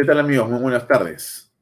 [0.00, 0.48] ¿Qué tal amigos?
[0.48, 1.52] Muy buenas tardes.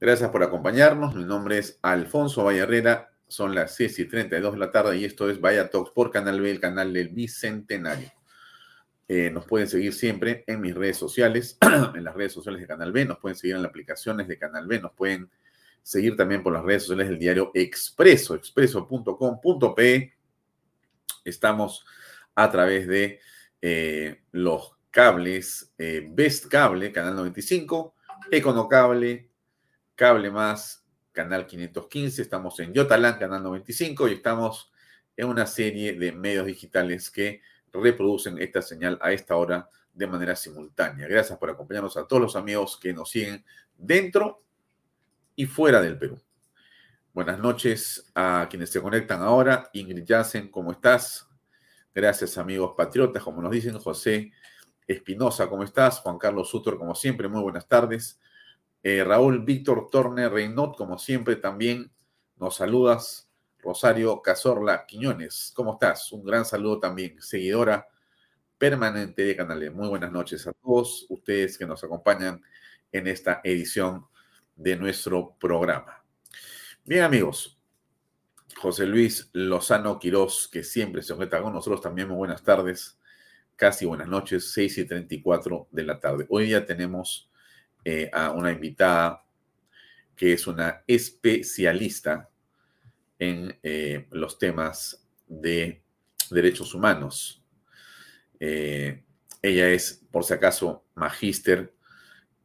[0.00, 1.14] Gracias por acompañarnos.
[1.14, 3.12] Mi nombre es Alfonso Herrera.
[3.28, 6.40] Son las 6 y 32 de la tarde y esto es Vaya Talks por Canal
[6.40, 8.10] B, el canal del Bicentenario.
[9.06, 11.56] Eh, nos pueden seguir siempre en mis redes sociales,
[11.94, 14.66] en las redes sociales de Canal B, nos pueden seguir en las aplicaciones de Canal
[14.66, 15.30] B, nos pueden
[15.84, 20.14] seguir también por las redes sociales del diario Expreso, expreso.com.pe.
[21.24, 21.86] Estamos
[22.34, 23.20] a través de
[23.60, 27.94] eh, los cables, eh, Best Cable, Canal 95,
[28.30, 29.30] Econocable,
[29.96, 34.70] Cable Más, Canal 515, estamos en Yotalán, Canal 95, y estamos
[35.16, 37.40] en una serie de medios digitales que
[37.72, 41.08] reproducen esta señal a esta hora de manera simultánea.
[41.08, 43.44] Gracias por acompañarnos a todos los amigos que nos siguen
[43.76, 44.44] dentro
[45.34, 46.20] y fuera del Perú.
[47.14, 49.70] Buenas noches a quienes se conectan ahora.
[49.72, 51.26] Ingrid Yassen, ¿cómo estás?
[51.94, 54.32] Gracias, amigos patriotas, como nos dicen José
[54.86, 56.00] Espinosa, ¿cómo estás?
[56.00, 58.20] Juan Carlos Sutor, como siempre, muy buenas tardes.
[58.82, 61.92] Eh, Raúl Víctor Torne Reynot, como siempre, también
[62.36, 63.28] nos saludas.
[63.60, 66.10] Rosario Cazorla Quiñones, ¿cómo estás?
[66.10, 67.86] Un gran saludo también, seguidora
[68.58, 72.42] permanente de Canal Muy buenas noches a todos ustedes que nos acompañan
[72.90, 74.06] en esta edición
[74.56, 76.04] de nuestro programa.
[76.84, 77.56] Bien, amigos,
[78.56, 82.98] José Luis Lozano Quirós, que siempre se conecta con nosotros, también muy buenas tardes
[83.56, 86.26] casi buenas noches, 6 y 34 de la tarde.
[86.28, 87.30] Hoy día tenemos
[87.84, 89.24] eh, a una invitada
[90.16, 92.28] que es una especialista
[93.18, 95.82] en eh, los temas de
[96.30, 97.44] derechos humanos.
[98.40, 99.04] Eh,
[99.40, 101.74] ella es, por si acaso, magíster,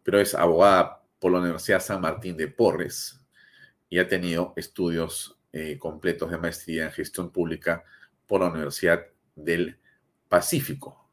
[0.03, 3.19] pero es abogada por la Universidad San Martín de Porres
[3.89, 5.33] y ha tenido estudios
[5.79, 7.83] completos de maestría en gestión pública
[8.27, 9.79] por la Universidad del
[10.27, 11.07] Pacífico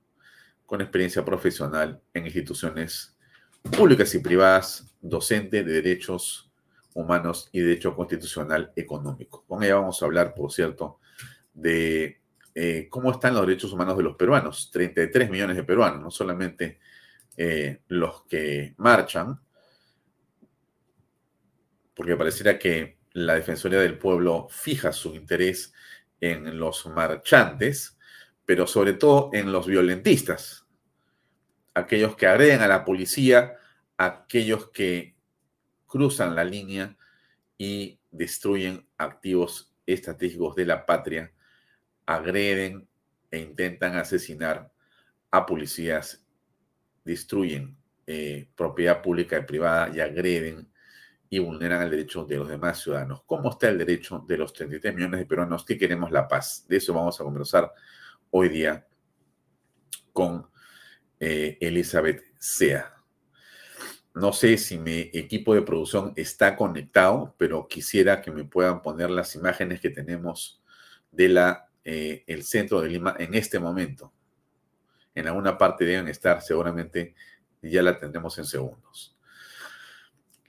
[0.67, 3.17] con experiencia profesional en instituciones
[3.63, 6.51] públicas y privadas, docente de derechos
[6.95, 9.45] humanos y derecho constitucional económico.
[9.47, 11.01] Con ella vamos a hablar, por cierto,
[11.53, 12.21] de
[12.55, 16.79] eh, cómo están los derechos humanos de los peruanos, 33 millones de peruanos, no solamente
[17.37, 19.41] eh, los que marchan,
[21.95, 25.73] porque pareciera que la Defensoría del Pueblo fija su interés
[26.21, 27.99] en los marchantes,
[28.47, 30.67] pero sobre todo en los violentistas,
[31.75, 33.57] aquellos que agreden a la policía,
[33.97, 35.15] aquellos que
[35.87, 36.97] cruzan la línea
[37.59, 41.33] y destruyen activos estratégicos de la patria,
[42.07, 42.89] agreden
[43.31, 44.73] e intentan asesinar
[45.31, 46.25] a policías,
[47.05, 50.69] destruyen eh, propiedad pública y privada y agreden
[51.31, 53.23] y vulneran el derecho de los demás ciudadanos.
[53.27, 56.65] ¿Cómo está el derecho de los 33 millones de peruanos que queremos la paz?
[56.69, 57.73] De eso vamos a conversar
[58.37, 58.85] hoy día
[60.13, 60.49] con
[61.21, 62.97] eh, Elizabeth Sea.
[64.13, 69.11] No sé si mi equipo de producción está conectado, pero quisiera que me puedan poner
[69.11, 70.61] las imágenes que tenemos
[71.13, 74.13] de la, eh, el centro de Lima en este momento.
[75.15, 77.15] En alguna parte deben estar, seguramente
[77.63, 79.17] ya la tendremos en segundos.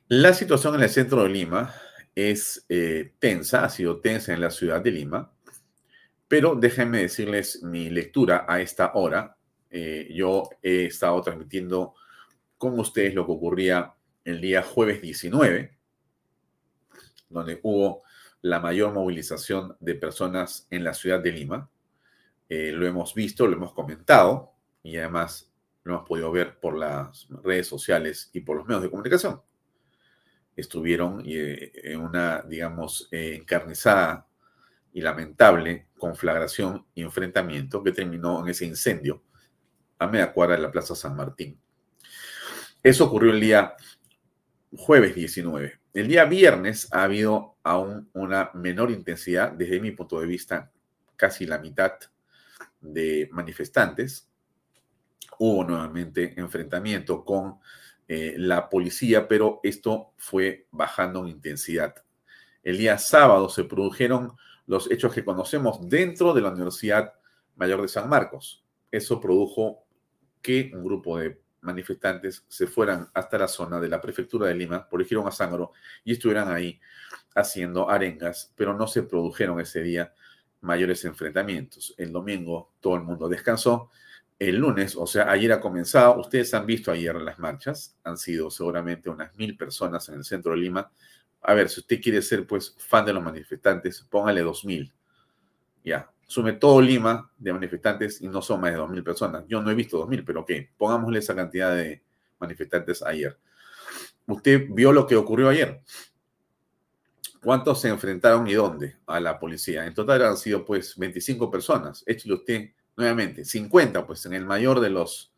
[0.08, 1.72] La situación en el centro de Lima
[2.16, 5.35] es eh, tensa, ha sido tensa en la ciudad de Lima.
[6.28, 9.38] Pero déjenme decirles mi lectura a esta hora.
[9.70, 11.94] Eh, yo he estado transmitiendo
[12.58, 13.94] con ustedes lo que ocurría
[14.24, 15.78] el día jueves 19,
[17.30, 18.04] donde hubo
[18.42, 21.70] la mayor movilización de personas en la ciudad de Lima.
[22.50, 25.52] Eh, lo hemos visto, lo hemos comentado y además
[25.84, 29.42] lo hemos podido ver por las redes sociales y por los medios de comunicación.
[30.56, 34.28] Estuvieron eh, en una, digamos, encarnizada
[34.96, 39.24] y lamentable conflagración y enfrentamiento que terminó en ese incendio
[40.00, 41.60] a media cuadra de la Plaza San Martín.
[42.82, 43.76] Eso ocurrió el día
[44.72, 45.80] jueves 19.
[45.96, 50.72] el día viernes ha habido aún una menor intensidad, desde mi punto de vista,
[51.18, 51.92] casi la mitad
[52.80, 54.30] de manifestantes.
[55.40, 57.60] Hubo nuevamente enfrentamiento con
[58.08, 61.96] eh, la policía, pero esto fue bajando en intensidad.
[62.64, 64.38] El día sábado se produjeron
[64.68, 67.14] los hechos que conocemos dentro de la Universidad
[67.56, 68.64] Mayor de San Marcos.
[68.92, 69.86] Eso produjo
[70.42, 74.88] que un grupo de manifestantes se fueran hasta la zona de la prefectura de Lima,
[74.92, 75.72] dirigieron a Sangro
[76.04, 76.80] y estuvieran ahí
[77.34, 80.14] haciendo arengas, pero no se produjeron ese día
[80.62, 81.94] mayores enfrentamientos.
[81.98, 83.90] El domingo todo el mundo descansó.
[84.38, 88.52] El lunes, o sea, ayer ha comenzado, ustedes han visto ayer las marchas, han sido
[88.52, 90.92] seguramente unas mil personas en el centro de Lima.
[91.48, 94.92] A ver, si usted quiere ser pues fan de los manifestantes, póngale dos mil.
[95.84, 99.44] Ya, sume todo Lima de manifestantes y no son más de 2.000 personas.
[99.48, 100.72] Yo no he visto 2.000, pero ¿qué?
[100.78, 102.02] Pongámosle esa cantidad de
[102.40, 103.38] manifestantes ayer.
[104.28, 105.82] Usted vio lo que ocurrió ayer.
[107.44, 109.86] ¿Cuántos se enfrentaron y dónde a la policía?
[109.86, 112.04] En total han sido pues 25 personas.
[112.08, 115.32] Échale usted nuevamente 50, pues en el mayor de los,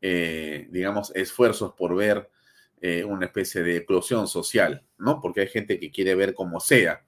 [0.00, 2.30] eh, digamos, esfuerzos por ver
[2.84, 5.20] eh, una especie de eclosión social, ¿no?
[5.20, 7.04] Porque hay gente que quiere ver como sea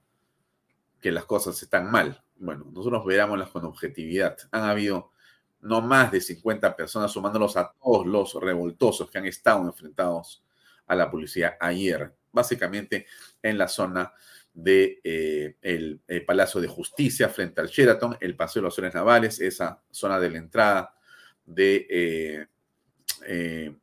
[0.99, 4.37] que las cosas están mal bueno, nosotros veámoslas con objetividad.
[4.51, 5.11] Han habido
[5.61, 10.43] no más de 50 personas, sumándolos a todos los revoltosos que han estado enfrentados
[10.85, 13.07] a la policía ayer, básicamente
[13.41, 14.13] en la zona
[14.53, 19.39] de, eh, el, Palacio de Justicia frente al Sheraton, el Paseo de los Soles Navales,
[19.39, 20.95] esa zona de la entrada
[21.45, 22.47] de eh,
[23.25, 23.75] eh,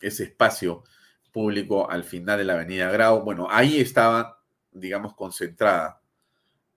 [0.00, 0.84] ese espacio
[1.32, 3.22] público al final de la Avenida Grau.
[3.22, 4.40] Bueno, ahí estaba,
[4.70, 6.00] digamos, concentrada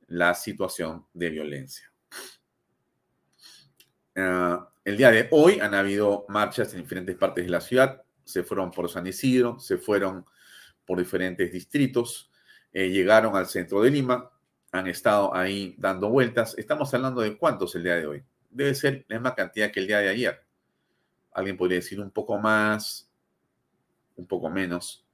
[0.07, 1.91] la situación de violencia.
[4.15, 8.01] Ah, el día de hoy han habido marchas en diferentes partes de la ciudad.
[8.23, 10.25] Se fueron por San Isidro, se fueron
[10.85, 12.31] por diferentes distritos,
[12.71, 14.31] eh, llegaron al centro de Lima,
[14.71, 16.55] han estado ahí dando vueltas.
[16.57, 18.23] Estamos hablando de cuántos el día de hoy.
[18.49, 20.41] Debe ser la misma cantidad que el día de ayer.
[21.33, 23.09] Alguien podría decir un poco más,
[24.15, 25.05] un poco menos.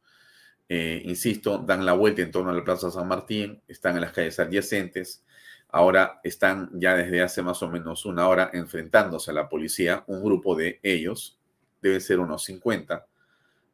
[0.70, 4.14] Eh, insisto, dan la vuelta en torno a la Plaza San Martín, están en las
[4.14, 5.24] calles adyacentes,
[5.70, 10.24] ahora están ya desde hace más o menos una hora enfrentándose a la policía, un
[10.24, 11.38] grupo de ellos,
[11.82, 13.06] debe ser unos 50,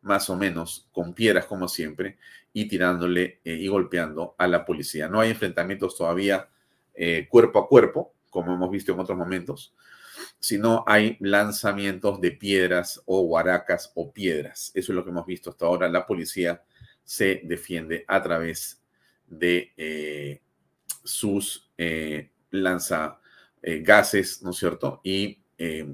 [0.02, 2.18] más o menos, con piedras como siempre,
[2.54, 5.08] y tirándole eh, y golpeando a la policía.
[5.08, 6.50] No hay enfrentamientos todavía
[6.96, 9.76] eh, cuerpo a cuerpo, como hemos visto en otros momentos,
[10.40, 14.72] sino hay lanzamientos de piedras o guaracas o piedras.
[14.74, 15.90] Eso es lo que hemos visto hasta ahora.
[15.90, 16.64] La policía
[17.04, 18.82] se defiende a través
[19.28, 20.42] de eh,
[21.04, 23.20] sus eh, lanza
[23.62, 23.84] eh,
[24.42, 25.02] ¿no es cierto?
[25.04, 25.42] Y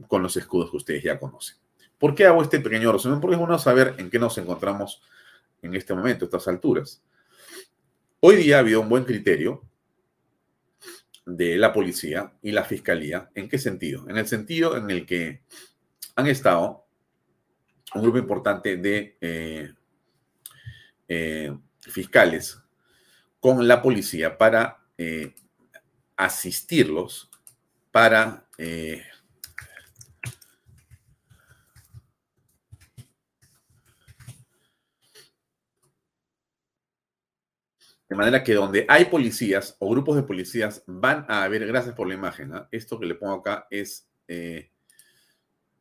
[0.10, 1.56] con los escudos que ustedes ya conocen.
[1.98, 3.22] ¿Por qué hago este pequeño resumen?
[3.22, 5.02] Porque es bueno saber en qué nos encontramos
[5.62, 7.02] en este momento, a estas alturas.
[8.20, 9.64] Hoy día ha habido un buen criterio
[11.26, 13.30] de la policía y la fiscalía.
[13.36, 14.10] ¿En qué sentido?
[14.10, 15.42] En el sentido en el que
[16.16, 16.86] han estado
[17.96, 19.18] un grupo importante de
[21.08, 22.60] eh, fiscales
[23.40, 25.34] con la policía para eh,
[26.16, 27.30] asistirlos,
[27.92, 28.48] para
[38.14, 42.08] De manera que donde hay policías o grupos de policías van a haber, gracias por
[42.08, 44.08] la imagen, esto que le pongo acá es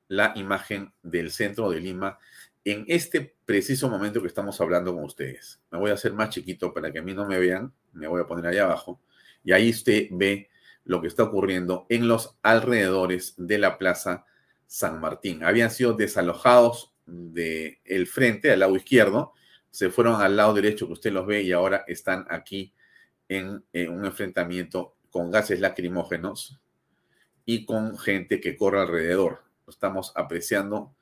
[0.09, 2.19] la imagen del centro de Lima
[2.65, 5.61] en este preciso momento que estamos hablando con ustedes.
[5.71, 8.23] Me voy a hacer más chiquito para que a mí no me vean, me voy
[8.23, 8.99] a poner ahí abajo,
[9.45, 10.49] y ahí usted ve
[10.85, 14.25] lo que está ocurriendo en los alrededores de la Plaza
[14.67, 15.45] San Martín.
[15.45, 19.35] Habían sido desalojados del el frente, al lado izquierdo,
[19.73, 22.75] se fueron al lado derecho que usted los ve y ahora están aquí
[23.29, 26.61] en, un enfrentamiento con gases lacrimógenos
[27.47, 29.43] y con gente que corre alrededor.
[29.67, 30.95] Estamos apreciando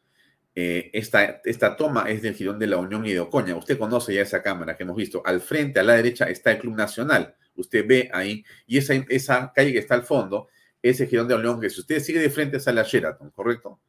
[0.54, 3.56] eh, esta, esta, toma es del Girón de la Unión y de Ocoña.
[3.56, 5.20] Usted conoce ya esa cámara que hemos visto.
[5.24, 7.34] Al frente, a la derecha, está el Club Nacional.
[7.56, 10.48] Usted ve ahí, y esa, esa calle que está al fondo,
[10.80, 13.80] ese Girón de la Unión, que si usted sigue de frente, sale a Sheraton, ¿correcto?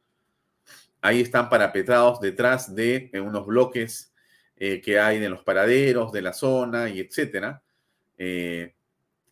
[1.00, 4.11] Ahí están parapetrados detrás de unos bloques
[4.56, 7.62] eh, que hay de los paraderos de la zona y etcétera.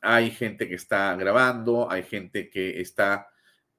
[0.00, 3.31] hay gente que está grabando, hay gente que está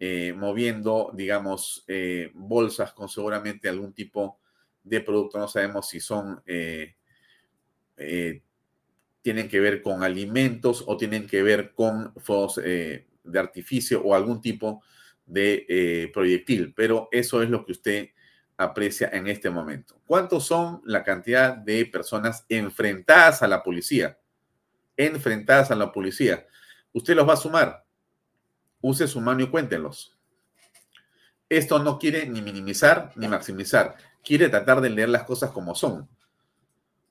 [0.03, 4.39] eh, moviendo, digamos, eh, bolsas con seguramente algún tipo
[4.81, 5.37] de producto.
[5.37, 6.95] No sabemos si son, eh,
[9.21, 13.05] tienen que ver con alimentos o tienen que ver con fuegos de
[13.39, 14.81] artificio o algún tipo
[15.23, 16.73] de proyectil.
[16.75, 18.09] Pero eso es lo que usted
[18.61, 19.99] aprecia en este momento.
[20.05, 24.17] ¿Cuántos son la cantidad de personas enfrentadas a la policía?
[24.95, 26.45] Enfrentadas a la policía.
[26.93, 27.85] Usted los va a sumar.
[28.81, 30.17] Use su mano y cuéntelos.
[31.49, 33.95] Esto no quiere ni minimizar ni maximizar.
[34.23, 36.07] Quiere tratar de leer las cosas como son.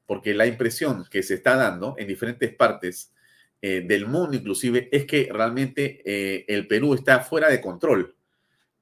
[0.06, 3.12] Porque la impresión que se está dando en diferentes partes
[3.62, 8.16] eh, del mundo inclusive es que realmente eh, el Perú está fuera de control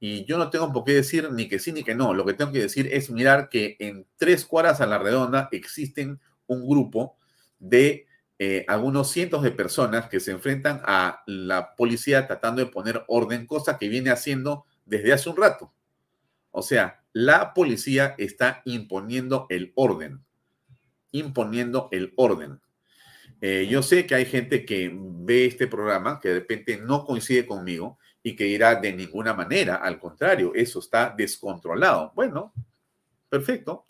[0.00, 2.14] y yo no tengo por qué decir ni que sí ni que no.
[2.14, 6.20] Lo que tengo que decir es mirar que en tres cuadras a la redonda existen
[6.46, 7.16] un grupo
[7.58, 8.06] de
[8.38, 13.46] eh, algunos cientos de personas que se enfrentan a la policía tratando de poner orden,
[13.46, 15.74] cosa que viene haciendo desde hace un rato.
[16.52, 20.24] O sea, la policía está imponiendo el orden,
[21.10, 22.60] imponiendo el orden.
[23.40, 27.46] Eh, yo sé que hay gente que ve este programa que de repente no coincide
[27.46, 32.12] conmigo y que irá de ninguna manera, al contrario, eso está descontrolado.
[32.14, 32.52] Bueno,
[33.28, 33.86] perfecto.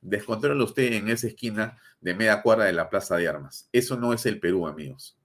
[0.00, 3.68] Descontrola usted en esa esquina de media cuadra de la Plaza de Armas.
[3.72, 5.18] Eso no es el Perú, amigos.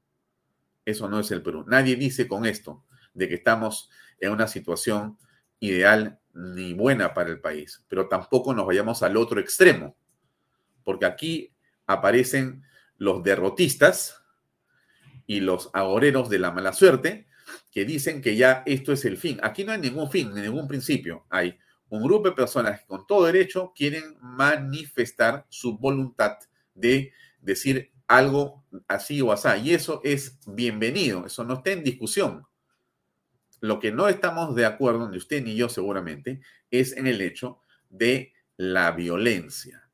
[0.86, 1.66] Eso no es el Perú.
[1.68, 3.90] Nadie dice con esto de que estamos
[4.20, 5.18] en una situación
[5.60, 9.96] ideal ni buena para el país, pero tampoco nos vayamos al otro extremo,
[10.84, 11.54] porque aquí
[11.86, 12.64] aparecen
[12.98, 14.24] los derrotistas
[15.28, 17.28] y los agoreros de la mala suerte
[17.72, 19.40] que dicen que ya esto es el fin.
[19.42, 21.26] Aquí no hay ningún fin, ni ningún principio.
[21.30, 21.58] Hay
[21.90, 26.38] un grupo de personas que con todo derecho quieren manifestar su voluntad
[26.76, 29.48] de decir algo así o así.
[29.64, 32.46] Y eso es bienvenido, eso no está en discusión.
[33.62, 37.60] Lo que no estamos de acuerdo, ni usted ni yo seguramente, es en el hecho
[37.90, 39.88] de la violencia,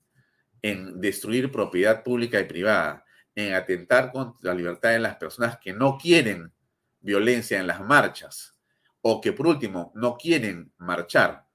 [0.61, 3.05] en destruir propiedad pública y privada,
[3.35, 6.51] en atentar contra la libertad de las personas que no quieren
[6.99, 8.55] violencia en las marchas
[9.01, 11.47] o que por último no quieren marchar.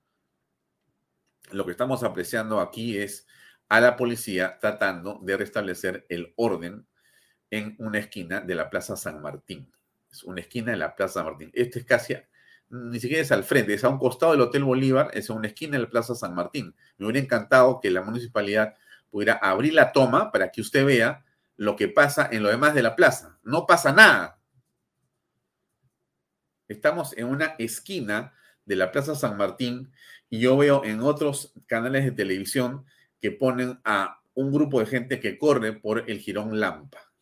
[1.50, 3.26] Lo que estamos apreciando aquí es
[3.68, 6.86] a la policía tratando de restablecer el orden
[7.50, 9.70] en una esquina de la Plaza San Martín.
[10.10, 11.50] Es una esquina de la Plaza San Martín.
[11.52, 12.16] Este es casi,
[12.70, 15.72] ni siquiera es al frente, es a un costado del Hotel Bolívar, es una esquina
[15.72, 16.74] de la Plaza San Martín.
[16.96, 18.74] Me hubiera encantado que la municipalidad
[19.10, 21.24] pudiera abrir la toma para que usted vea
[21.56, 23.38] lo que pasa en lo demás de la plaza.
[23.42, 24.38] No pasa nada.
[26.72, 28.32] Estamos en una esquina
[28.64, 29.92] de la Plaza San Martín
[30.30, 32.86] y yo veo en otros canales de televisión
[33.20, 37.12] que ponen a un grupo de gente que corre por el Girón Lampa.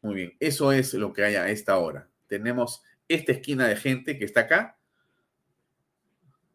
[0.00, 2.08] Muy bien, eso es lo que hay a esta hora.
[2.26, 4.78] Tenemos esta esquina de gente que está acá.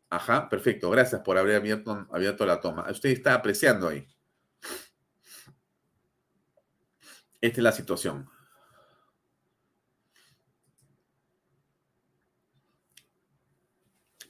[0.10, 0.90] Ajá, perfecto.
[0.90, 2.90] Gracias por haber abierto, abierto la toma.
[2.90, 4.08] Usted está apreciando ahí.
[7.42, 8.30] Esta es la situación.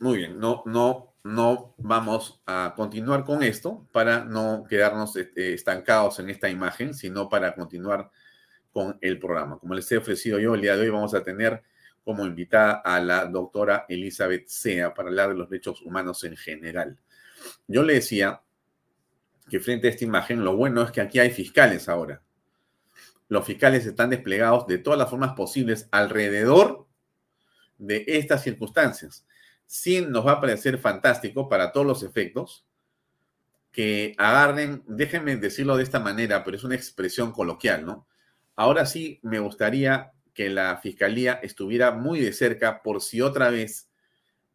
[0.04, 6.20] Muy bien, no, no, no vamos a continuar con esto para no quedarnos este, estancados
[6.20, 8.12] en esta imagen, sino para continuar
[8.74, 9.58] con el programa.
[9.60, 11.64] Como les he ofrecido yo, el día de hoy vamos a tener
[12.04, 17.00] como invitada a la doctora Elizabeth Sea para hablar de los derechos humanos en general.
[17.66, 18.42] Yo le decía
[19.50, 22.22] que frente a esta imagen, lo bueno es que aquí hay fiscales ahora.
[23.30, 26.88] Los fiscales están desplegados de todas las formas posibles alrededor
[27.78, 29.26] de estas circunstancias
[29.66, 32.66] sí nos va a parecer fantástico para todos los efectos
[33.72, 38.08] que agarren, déjenme decirlo de esta manera, pero es una expresión coloquial, ¿no?
[38.56, 43.90] Ahora sí me gustaría que la fiscalía estuviera muy de cerca por si otra vez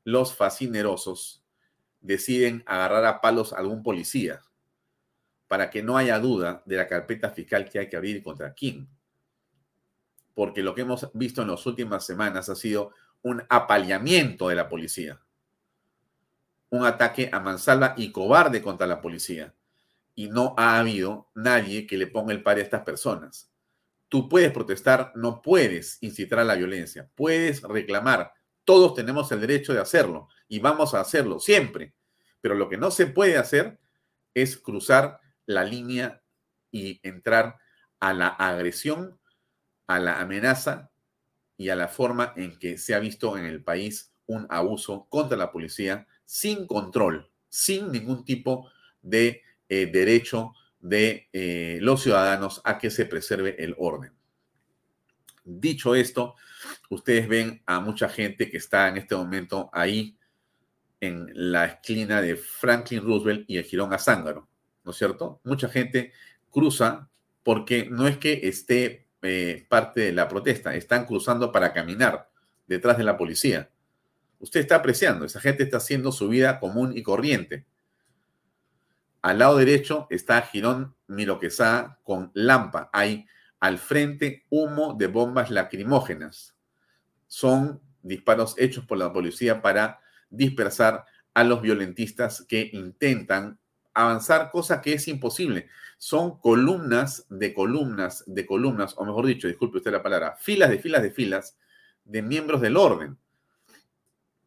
[0.05, 1.45] los fascinerosos
[2.00, 4.41] deciden agarrar a palos a algún policía,
[5.49, 8.88] para que no haya duda de la carpeta fiscal que hay que abrir contra quién.
[10.35, 14.69] Porque lo que hemos visto en las últimas semanas ha sido un apaleamiento de la
[14.69, 15.21] policía,
[16.71, 19.55] un ataque a mansalva y cobarde contra la policía.
[20.15, 23.51] Y no ha habido nadie que le ponga el par a estas personas.
[24.09, 28.33] Tú puedes protestar, no puedes incitar a la violencia, puedes reclamar.
[28.65, 31.95] Todos tenemos el derecho de hacerlo y vamos a hacerlo siempre.
[32.41, 33.79] Pero lo que no se puede hacer
[34.35, 36.23] es cruzar la línea
[36.71, 37.57] y entrar
[38.01, 39.19] a la agresión,
[39.87, 40.91] a la amenaza
[41.59, 45.37] y a la forma en que se ha visto en el país un abuso contra
[45.37, 48.71] la policía sin control, sin ningún tipo
[49.03, 54.12] de eh, derecho de eh, los ciudadanos a que se preserve el orden.
[55.45, 56.37] Dicho esto,
[56.91, 60.17] ustedes ven a mucha gente que está en este momento ahí
[61.00, 64.49] en la esquina de Franklin Roosevelt y el Girón Azángaro,
[64.85, 65.41] ¿no es cierto?
[65.43, 66.12] Mucha gente
[66.50, 67.09] cruza
[67.43, 70.75] porque no es que esté eh, parte de la protesta.
[70.75, 72.31] Están cruzando para caminar
[72.67, 73.71] detrás de la policía.
[74.41, 77.67] Usted está apreciando, esa gente está haciendo su vida común y corriente.
[79.21, 82.89] Al lado derecho está Girón Miroquesá con Lampa.
[82.93, 83.27] Hay
[83.59, 86.55] al frente humo de bombas lacrimógenas.
[87.27, 93.59] Son disparos hechos por la policía para dispersar a los violentistas que intentan
[94.02, 95.69] avanzar, cosa que es imposible.
[95.99, 100.78] Son columnas de columnas de columnas, o mejor dicho, disculpe usted la palabra, filas de
[100.78, 101.59] filas de filas
[102.05, 103.19] de miembros del orden.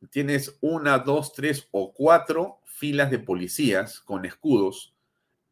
[0.09, 4.95] Tienes una, dos, tres o cuatro filas de policías con escudos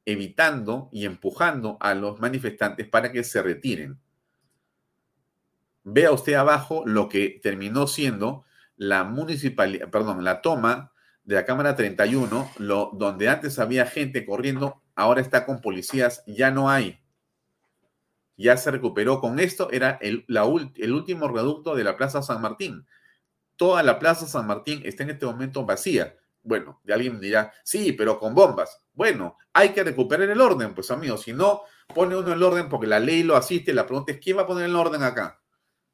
[0.06, 4.00] evitando y empujando a los manifestantes para que se retiren.
[5.84, 10.94] Vea usted abajo lo que terminó siendo la municipalidad, perdón, la toma
[11.30, 16.50] de la Cámara 31, lo, donde antes había gente corriendo, ahora está con policías, ya
[16.50, 17.04] no hay.
[18.36, 19.22] Ya se recuperó.
[19.22, 22.84] Con esto era el, el último reducto de la Plaza San Martín.
[23.58, 26.18] Toda la Plaza San Martín está en este momento vacía.
[26.42, 28.82] Bueno, de alguien dirá, sí, pero con bombas.
[28.94, 31.22] Bueno, hay que recuperar el orden, pues amigos.
[31.22, 31.62] Si no,
[31.94, 33.72] pone uno el orden porque la ley lo asiste.
[33.72, 35.40] La pregunta es, ¿quién va a poner el orden acá?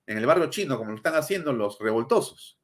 [0.08, 2.58] En el barrio chino, como lo están haciendo los revoltosos.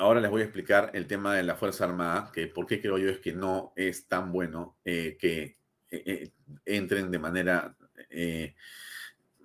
[0.00, 2.98] Ahora les voy a explicar el tema de la Fuerza Armada, que por qué creo
[2.98, 5.56] yo es que no es tan bueno eh, que
[5.90, 6.30] eh, eh,
[6.64, 7.76] entren de manera,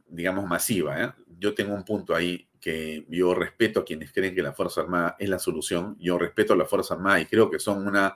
[0.08, 1.16] digamos, masiva.
[1.40, 5.16] Yo tengo un punto ahí que yo respeto a quienes creen que la Fuerza Armada
[5.18, 5.98] es la solución.
[6.00, 8.16] Yo respeto a la Fuerza Armada y creo que son una,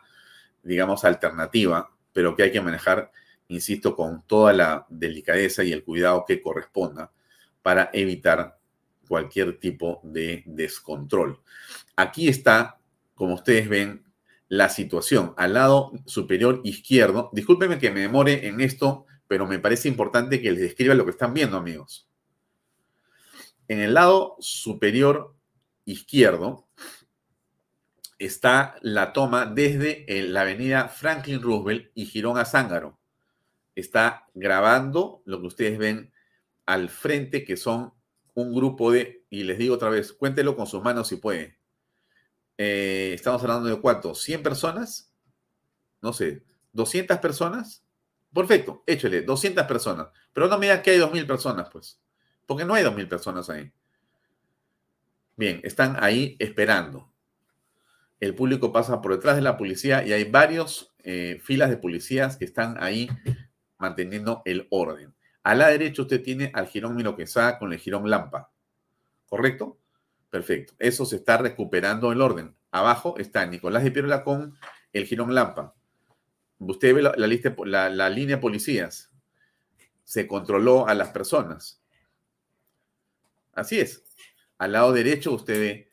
[0.61, 3.11] digamos, alternativa, pero que hay que manejar,
[3.47, 7.11] insisto, con toda la delicadeza y el cuidado que corresponda
[7.63, 8.56] para evitar
[9.07, 11.39] cualquier tipo de descontrol.
[11.95, 12.79] Aquí está,
[13.15, 14.05] como ustedes ven,
[14.49, 15.33] la situación.
[15.37, 20.51] Al lado superior izquierdo, discúlpenme que me demore en esto, pero me parece importante que
[20.51, 22.07] les describa lo que están viendo, amigos.
[23.67, 25.35] En el lado superior
[25.83, 26.67] izquierdo
[28.17, 32.97] está la toma desde la avenida Franklin Roosevelt y Girón a Zángaro.
[33.75, 36.11] Está grabando lo que ustedes ven
[36.65, 37.93] al frente, que son
[38.37, 41.57] un grupo de, y les digo otra vez, cuéntelo con sus manos si puede.
[42.55, 45.11] Eh, estamos hablando de cuánto, 100 personas,
[46.03, 47.83] no sé, 200 personas.
[48.31, 50.09] Perfecto, échale, 200 personas.
[50.33, 51.99] Pero no me digan que hay 2.000 personas, pues,
[52.45, 53.71] porque no hay 2.000 personas ahí.
[55.35, 57.11] Bien, están ahí esperando.
[58.19, 62.37] El público pasa por detrás de la policía y hay varios eh, filas de policías
[62.37, 63.09] que están ahí
[63.79, 65.16] manteniendo el orden.
[65.47, 68.51] A la derecha usted tiene al Girón Miloquesá con el Girón Lampa.
[69.29, 69.79] ¿Correcto?
[70.29, 70.73] Perfecto.
[70.77, 72.53] Eso se está recuperando el orden.
[72.69, 74.57] Abajo está Nicolás de Pierola con
[74.91, 75.73] el Girón Lampa.
[76.59, 79.09] Usted ve la, lista, la, la línea policías.
[80.03, 81.81] Se controló a las personas.
[83.53, 84.03] Así es.
[84.57, 85.91] Al lado derecho usted ve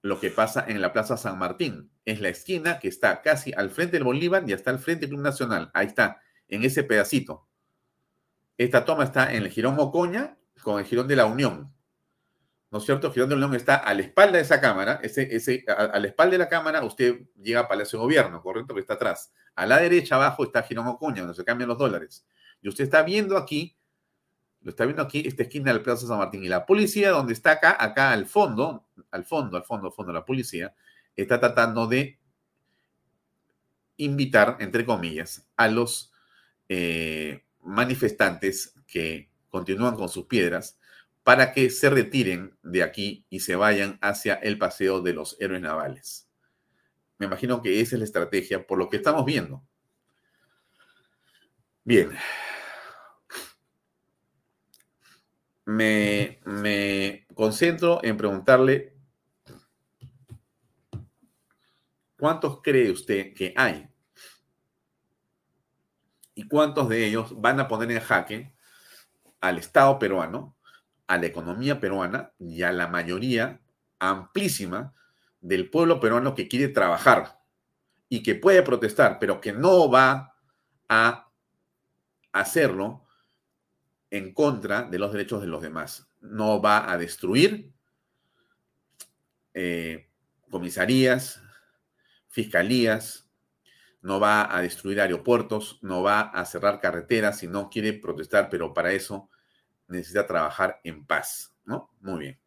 [0.00, 1.90] lo que pasa en la Plaza San Martín.
[2.04, 5.16] Es la esquina que está casi al frente del Bolívar y hasta al frente del
[5.16, 5.72] Club Nacional.
[5.74, 7.48] Ahí está, en ese pedacito.
[8.58, 11.72] Esta toma está en el Girón Ocoña con el Girón de la Unión.
[12.70, 13.08] ¿No es cierto?
[13.08, 15.00] El Girón de la Unión está a la espalda de esa cámara.
[15.02, 18.74] Ese, ese, a, la espalda de la cámara usted llega a Palacio de Gobierno, ¿correcto?
[18.74, 19.32] Que está atrás.
[19.54, 22.26] A la derecha abajo está Girón Ocoña, donde se cambian los dólares.
[22.62, 23.76] Y usted está viendo aquí,
[24.62, 26.44] lo está viendo aquí, esta esquina del Plaza San Martín.
[26.44, 30.12] Y la policía, donde está acá, acá al fondo, al fondo, al fondo, al fondo,
[30.12, 30.74] la policía,
[31.16, 32.18] está tratando de
[33.96, 36.12] invitar, entre comillas, a los
[36.68, 40.78] eh, manifestantes que continúan con sus piedras
[41.22, 45.62] para que se retiren de aquí y se vayan hacia el paseo de los héroes
[45.62, 46.28] navales.
[47.18, 49.62] Me imagino que esa es la estrategia por lo que estamos viendo.
[51.84, 52.10] Bien.
[55.64, 58.96] Me, me concentro en preguntarle,
[62.18, 63.91] ¿cuántos cree usted que hay
[66.34, 68.54] y cuántos de ellos van a poner en jaque
[69.40, 70.56] al Estado peruano,
[71.06, 73.60] a la economía peruana y a la mayoría
[73.98, 74.94] amplísima
[75.40, 77.40] del pueblo peruano que quiere trabajar
[78.08, 80.34] y que puede protestar, pero que no va
[80.88, 81.28] a
[82.32, 83.04] hacerlo
[84.10, 86.08] en contra de los derechos de los demás.
[86.20, 87.72] No va a destruir
[89.54, 90.08] eh,
[90.50, 91.42] comisarías,
[92.28, 93.21] fiscalías,
[94.02, 98.74] no va a destruir aeropuertos, no va a cerrar carreteras si no quiere protestar, pero
[98.74, 99.30] para eso
[99.88, 101.90] necesita trabajar en paz, ¿no?
[102.00, 102.38] Muy bien.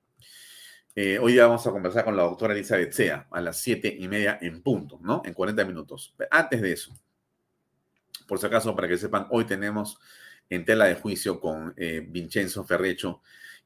[0.97, 4.37] Eh, hoy vamos a conversar con la doctora Elizabeth Sea a las siete y media
[4.41, 5.21] en punto, ¿no?
[5.25, 6.13] En 40 minutos.
[6.31, 6.93] Antes de eso,
[8.27, 9.99] por si acaso, para que sepan, hoy tenemos
[10.49, 13.21] en tela de juicio con eh, Vincenzo Ferrecho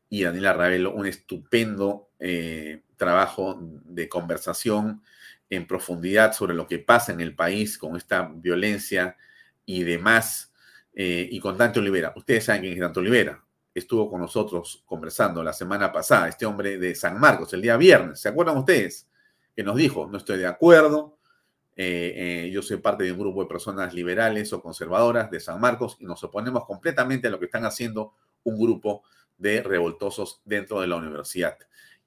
[0.10, 5.04] y Daniela Ravelo un estupendo eh, trabajo de conversación
[5.50, 9.18] en profundidad sobre lo que pasa en el país con esta violencia
[9.66, 10.54] y demás,
[10.94, 12.14] eh, y con Dante Olivera.
[12.16, 13.44] Ustedes saben quién es Dante Olivera.
[13.74, 18.20] Estuvo con nosotros conversando la semana pasada, este hombre de San Marcos, el día viernes.
[18.20, 19.08] ¿Se acuerdan ustedes?
[19.56, 21.18] Que nos dijo, no estoy de acuerdo,
[21.76, 25.62] eh, eh, yo soy parte de un grupo de personas liberales o conservadoras de San
[25.62, 29.04] Marcos y nos oponemos completamente a lo que están haciendo un grupo
[29.38, 31.58] de revoltosos dentro de la universidad.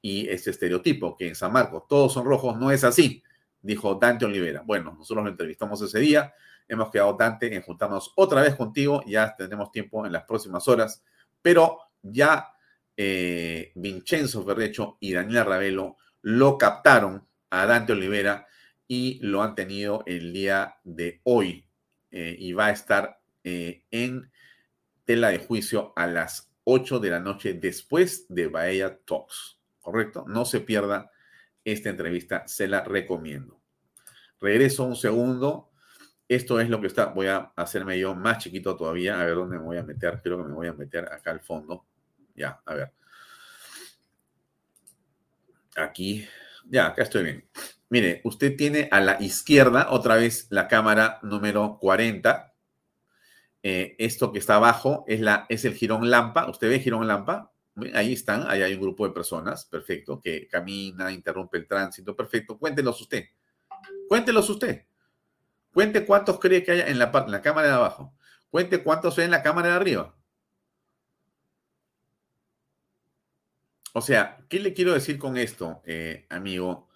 [0.03, 3.23] Y este estereotipo que en San Marcos todos son rojos no es así
[3.63, 4.63] dijo Dante Olivera.
[4.67, 6.35] Bueno, nosotros lo entrevistamos ese día,
[6.69, 11.03] hemos quedado Dante en juntarnos otra vez contigo, ya tendremos tiempo en las próximas horas,
[11.41, 12.53] pero ya
[12.97, 18.47] eh, Vincenzo Ferrecho y Daniela Ravelo lo captaron a Dante Olivera
[18.89, 21.67] y lo han tenido el día de hoy
[22.11, 24.31] eh, y va a estar eh, en
[25.05, 30.25] tela de juicio a las 8 de la noche después de Bahía Talks, ¿correcto?
[30.29, 31.11] No se pierda
[31.65, 33.61] esta entrevista, se la recomiendo.
[34.41, 35.71] Regreso un segundo.
[36.29, 37.07] Esto es lo que está.
[37.07, 39.21] Voy a hacerme yo más chiquito todavía.
[39.21, 40.21] A ver dónde me voy a meter.
[40.23, 41.87] Creo que me voy a meter acá al fondo.
[42.35, 42.93] Ya, a ver.
[45.77, 46.27] Aquí.
[46.69, 47.49] Ya, acá estoy bien.
[47.89, 52.53] Mire, usted tiene a la izquierda otra vez la cámara número 40.
[53.63, 56.49] Eh, esto que está abajo es, la, es el girón lampa.
[56.49, 57.53] ¿Usted ve girón lampa?
[57.95, 62.59] Ahí están, ahí hay un grupo de personas, perfecto, que camina, interrumpe el tránsito, perfecto.
[62.59, 63.25] Cuéntelos usted.
[64.09, 64.85] Cuéntelos usted.
[65.73, 68.15] Cuente cuántos cree que haya en la, en la cámara de abajo.
[68.51, 70.15] Cuente cuántos hay en la cámara de arriba.
[73.95, 76.89] O sea, ¿qué le quiero decir con esto, eh, amigo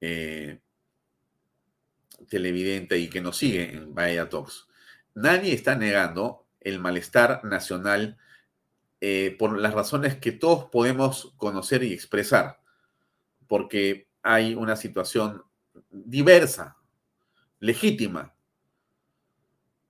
[0.00, 0.60] eh,
[2.28, 4.68] televidente y que nos sigue en Bahía Talks?
[5.14, 8.18] Nadie está negando el malestar nacional
[9.06, 12.62] eh, por las razones que todos podemos conocer y expresar,
[13.46, 15.42] porque hay una situación
[15.90, 16.78] diversa,
[17.60, 18.34] legítima.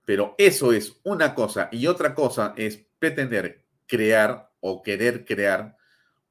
[0.03, 5.77] Pero eso es una cosa y otra cosa es pretender crear o querer crear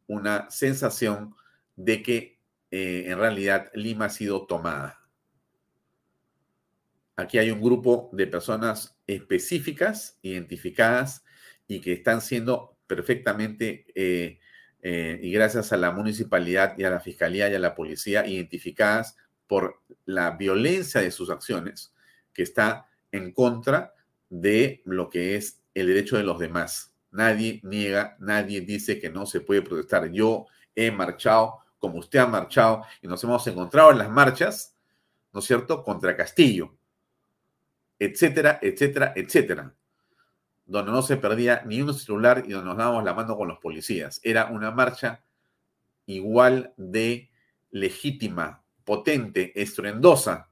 [0.07, 1.35] una sensación
[1.77, 2.39] de que
[2.71, 5.01] eh, en realidad Lima ha sido tomada.
[7.17, 11.25] Aquí hay un grupo de personas específicas, identificadas
[11.67, 14.39] y que están siendo perfectamente eh,
[14.81, 19.17] eh, y gracias a la municipalidad y a la fiscalía y a la policía identificadas
[19.49, 21.93] por la violencia de sus acciones
[22.33, 23.95] que está en contra
[24.31, 26.93] de lo que es el derecho de los demás.
[27.11, 30.11] Nadie niega, nadie dice que no se puede protestar.
[30.13, 34.75] Yo he marchado como usted ha marchado y nos hemos encontrado en las marchas,
[35.33, 36.77] ¿no es cierto?, contra Castillo,
[37.99, 39.75] etcétera, etcétera, etcétera
[40.67, 43.59] donde no se perdía ni un celular y donde nos dábamos la mano con los
[43.59, 44.21] policías.
[44.23, 45.25] Era una marcha
[46.07, 47.31] igual de
[47.71, 50.51] legítima, potente, estruendosa.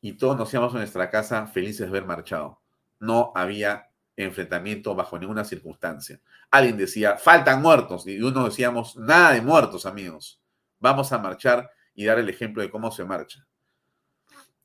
[0.00, 2.60] Y todos nos íbamos a nuestra casa felices de haber marchado.
[3.00, 6.20] No había enfrentamiento bajo ninguna circunstancia.
[6.50, 8.06] Alguien decía, faltan muertos.
[8.06, 10.40] Y uno decíamos, nada de muertos, amigos.
[10.78, 13.46] Vamos a marchar y dar el ejemplo de cómo se marcha.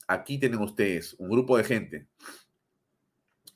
[0.08, 2.08] Aquí tienen ustedes un grupo de gente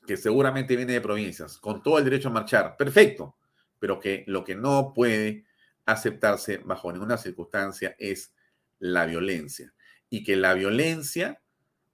[0.06, 3.36] que seguramente viene de provincias, con todo el derecho a marchar, perfecto,
[3.78, 5.44] pero que lo que no puede
[5.84, 8.34] aceptarse bajo ninguna circunstancia es
[8.78, 9.74] la violencia.
[10.08, 11.42] Y que la violencia,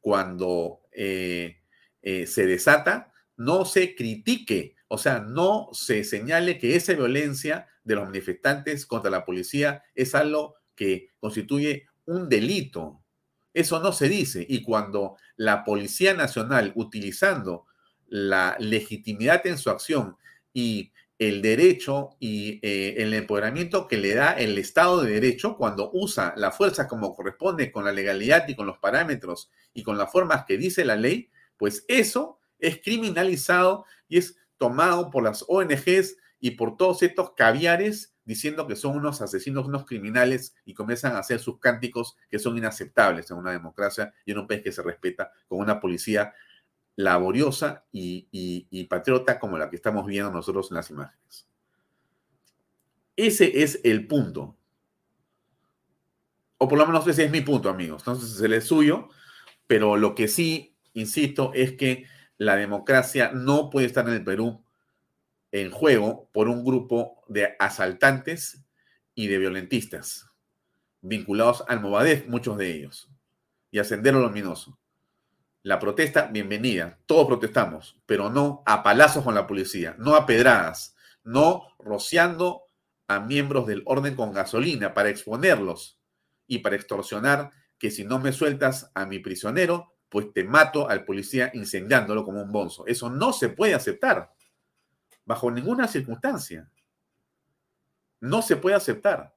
[0.01, 1.63] cuando eh,
[2.03, 7.95] eh, se desata, no se critique, o sea, no se señale que esa violencia de
[7.95, 13.03] los manifestantes contra la policía es algo que constituye un delito.
[13.55, 14.47] Eso no se dice.
[14.49, 17.67] Y cuando la Policía Nacional, utilizando
[18.13, 20.19] la legitimidad en su acción
[20.53, 25.91] y el derecho y eh, el empoderamiento que le da el Estado de Derecho cuando
[25.95, 30.13] usa la fuerza como corresponde con la legalidad y con los parámetros y con las
[30.13, 36.19] formas que dice la ley, pues eso es criminalizado y es tomado por las ONGs
[36.39, 41.21] y por todos estos caviares diciendo que son unos asesinos, unos criminales y comienzan a
[41.21, 44.83] hacer sus cánticos que son inaceptables en una democracia y en un país que se
[44.83, 46.35] respeta con una policía
[46.97, 51.47] laboriosa y, patriota como la que estamos viendo nosotros en las imágenes.
[53.17, 54.57] Ese es el punto.
[56.59, 58.03] O por lo menos ese es mi punto, amigos.
[58.03, 59.09] Entonces es el suyo,
[59.67, 62.07] pero lo que sí, insisto, es que
[62.39, 64.65] la democracia no puede estar en el Perú
[65.51, 68.65] en juego por un grupo de asaltantes
[69.15, 70.33] y de violentistas
[71.03, 73.11] vinculados al Movadef, muchos de ellos,
[73.71, 74.79] y a Sendero Luminoso.
[75.65, 76.99] La protesta, bienvenida.
[77.07, 82.65] Todos protestamos, pero no a palazos con la policía, no a pedradas, no rociando
[83.07, 86.01] a miembros del orden con gasolina para exponerlos
[86.49, 91.05] y para extorsionar que si no me sueltas a mi prisionero, pues te mato al
[91.05, 92.85] policía incendiándolo como un bonzo.
[92.89, 94.33] Eso no se puede aceptar,
[95.25, 96.69] bajo ninguna circunstancia.
[98.19, 99.33] No se puede aceptar.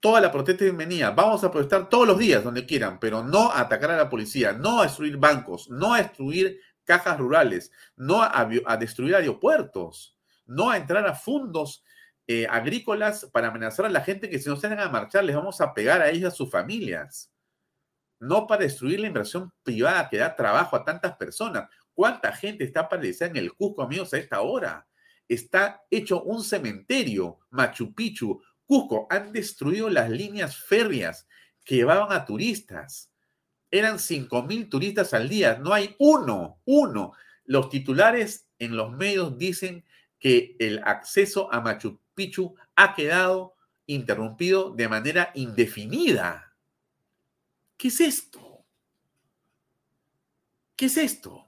[0.00, 1.10] Toda la protesta es bienvenida.
[1.10, 4.52] Vamos a protestar todos los días donde quieran, pero no a atacar a la policía,
[4.52, 10.76] no a destruir bancos, no a destruir cajas rurales, no a, destruir aeropuertos, no a
[10.76, 11.82] entrar a fondos
[12.26, 15.34] eh, agrícolas para amenazar a la gente que si no se van a marchar les
[15.34, 17.32] vamos a pegar a ellos a sus familias.
[18.20, 21.68] No para destruir la inversión privada que da trabajo a tantas personas.
[21.94, 24.86] ¿Cuánta gente está paralizada en el Cusco, amigos, a esta hora?
[25.26, 29.06] Está hecho un cementerio, Machu Picchu, Cusco.
[29.10, 31.26] Han destruido las líneas férreas
[31.64, 33.10] que llevaban a turistas.
[33.70, 35.58] Eran 5.000 turistas al día.
[35.58, 37.12] No hay uno, uno.
[37.44, 39.84] Los titulares en los medios dicen
[40.18, 43.54] que el acceso a Machu Picchu ha quedado
[43.86, 46.56] interrumpido de manera indefinida.
[47.76, 48.64] ¿Qué es esto?
[50.74, 51.44] ¿Qué es esto?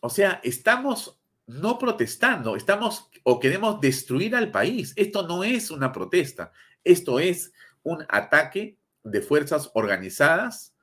[0.00, 4.92] O sea, estamos no protestando, estamos o queremos destruir al país.
[4.96, 6.52] Esto no es una protesta,
[6.84, 7.52] esto es
[7.82, 10.74] un ataque de fuerzas organizadas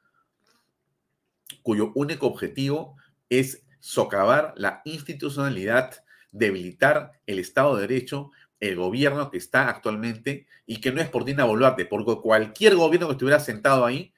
[1.64, 2.98] cuyo único objetivo
[3.30, 10.82] es socavar la institucionalidad, debilitar el Estado de Derecho, el gobierno que está actualmente y
[10.82, 14.14] que no es por Dina Boluarte, porque cualquier gobierno que estuviera sentado ahí,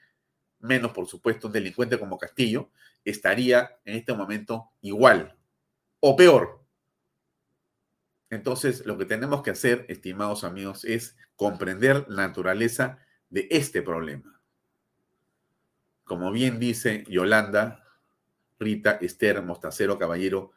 [0.60, 2.70] menos por supuesto un delincuente como Castillo,
[3.06, 5.36] estaría en este momento igual
[6.02, 6.62] o peor.
[8.30, 14.42] Entonces, lo que tenemos que hacer, estimados amigos, es comprender la naturaleza de este problema.
[16.04, 17.86] Como bien dice Yolanda,
[18.60, 20.52] Rita, Esther, Mostacero, Caballero,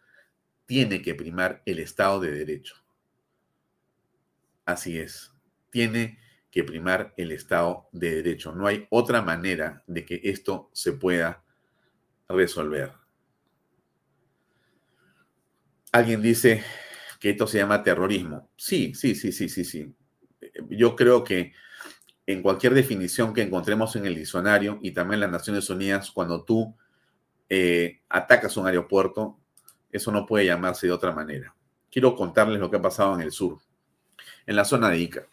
[0.66, 2.74] tiene que primar el Estado de Derecho.
[4.64, 5.33] Así es.
[5.70, 6.18] Tiene
[6.50, 8.54] que primar el Estado de Derecho.
[8.54, 11.44] No hay otra manera de que esto se pueda
[12.28, 13.03] resolver.
[15.94, 16.64] Alguien dice
[17.20, 18.50] que esto se llama terrorismo.
[18.57, 19.94] Sí, sí, sí, sí, sí, sí.
[20.68, 21.52] Yo creo que
[22.26, 26.42] en cualquier definición que encontremos en el diccionario y también en las Naciones Unidas, cuando
[26.42, 26.74] tú
[27.48, 29.38] eh, atacas un aeropuerto,
[29.92, 31.54] eso no puede llamarse de otra manera.
[31.92, 33.61] Quiero contarles lo que ha pasado en el sur
[34.46, 35.28] en la zona de Ica.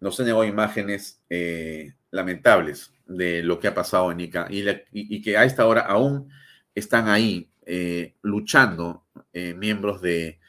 [0.00, 5.36] Nos han llegado imágenes eh, lamentables de lo que ha pasado en Ica y, que
[5.36, 6.30] a esta hora aún
[6.74, 10.40] están ahí eh, luchando eh, miembros de,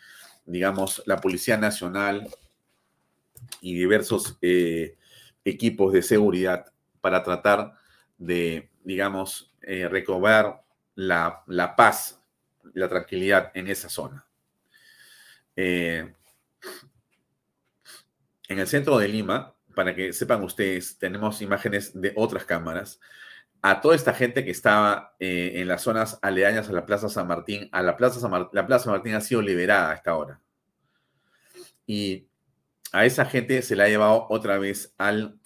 [0.46, 2.30] digamos, la Policía Nacional
[3.60, 4.38] y diversos
[5.44, 7.74] equipos de seguridad para tratar
[8.18, 10.64] de, digamos, recobrar
[10.96, 12.20] la, la, paz,
[12.74, 14.26] la tranquilidad en esa zona.
[15.56, 16.16] En
[18.48, 23.00] el centro de Lima, para que sepan ustedes, tenemos imágenes de otras cámaras.
[23.64, 27.28] A toda esta gente que estaba eh, en las zonas aledañas a la Plaza San
[27.28, 30.42] Martín, a la Plaza San, la Plaza San Martín ha sido liberada a esta hora.
[31.86, 32.28] Y
[32.92, 35.40] a esa gente se la ha llevado otra vez al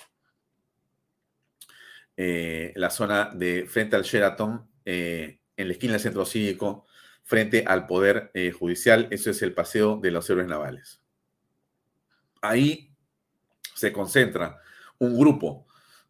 [2.16, 6.86] eh, la zona de frente al Sheraton, eh, en la esquina del centro cívico,
[7.24, 9.08] frente al Poder Judicial.
[9.12, 11.02] Eso es el paseo de los héroes navales.
[12.42, 12.96] Ahí
[13.74, 14.62] se concentra
[15.00, 15.65] un grupo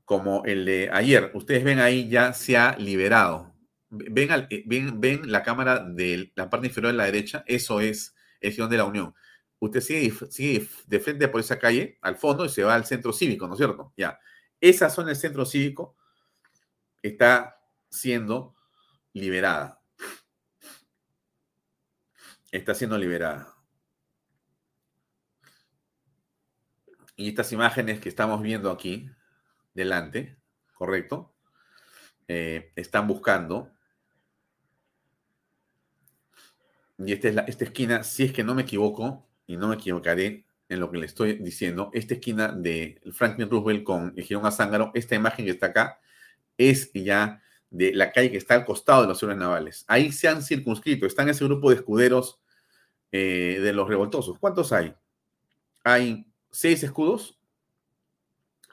[0.05, 3.53] como el de ayer, ustedes ven ahí ya se ha liberado.
[3.89, 8.53] Ven, eh, ven, la cámara de la parte inferior de la derecha, eso es el
[8.53, 9.13] Gión de la Unión.
[9.59, 13.13] Usted sigue, sigue de frente por esa calle, al fondo, y se va al centro
[13.13, 13.93] cívico, ¿no es cierto?
[13.97, 14.19] Ya.
[14.61, 15.95] Esa zona del centro cívico
[17.01, 18.55] está siendo
[19.13, 19.81] liberada.
[22.51, 23.55] Está siendo liberada.
[27.15, 29.09] Y estas imágenes que estamos viendo aquí,
[29.75, 30.35] delante,
[30.73, 31.31] ¿correcto?
[32.27, 33.71] Eh, están buscando.
[36.97, 39.75] Y esta es la, esta esquina, si es que no me equivoco, y no me
[39.75, 44.47] equivocaré en lo que le estoy diciendo, esta esquina de Franklin Roosevelt con el Girón
[44.47, 45.99] Azángaro, esta imagen que está acá,
[46.57, 49.85] es ya de la calle que está al costado de los héroes navales.
[49.87, 52.39] Ahí se han circunscrito, están ese grupo de escuderos
[53.11, 54.39] eh, de los revoltosos.
[54.39, 54.95] ¿Cuántos hay?
[55.83, 57.37] Hay ¿Seis escudos?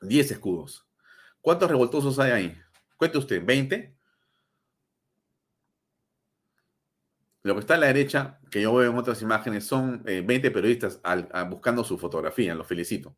[0.03, 0.87] Diez escudos.
[1.43, 2.63] ¿Cuántos revoltosos hay ahí?
[2.97, 3.95] Cuente usted, ¿20?
[7.43, 10.51] Lo que está a la derecha, que yo veo en otras imágenes, son 20 eh,
[10.53, 11.01] periodistas
[11.51, 13.17] buscando su fotografía, los felicito.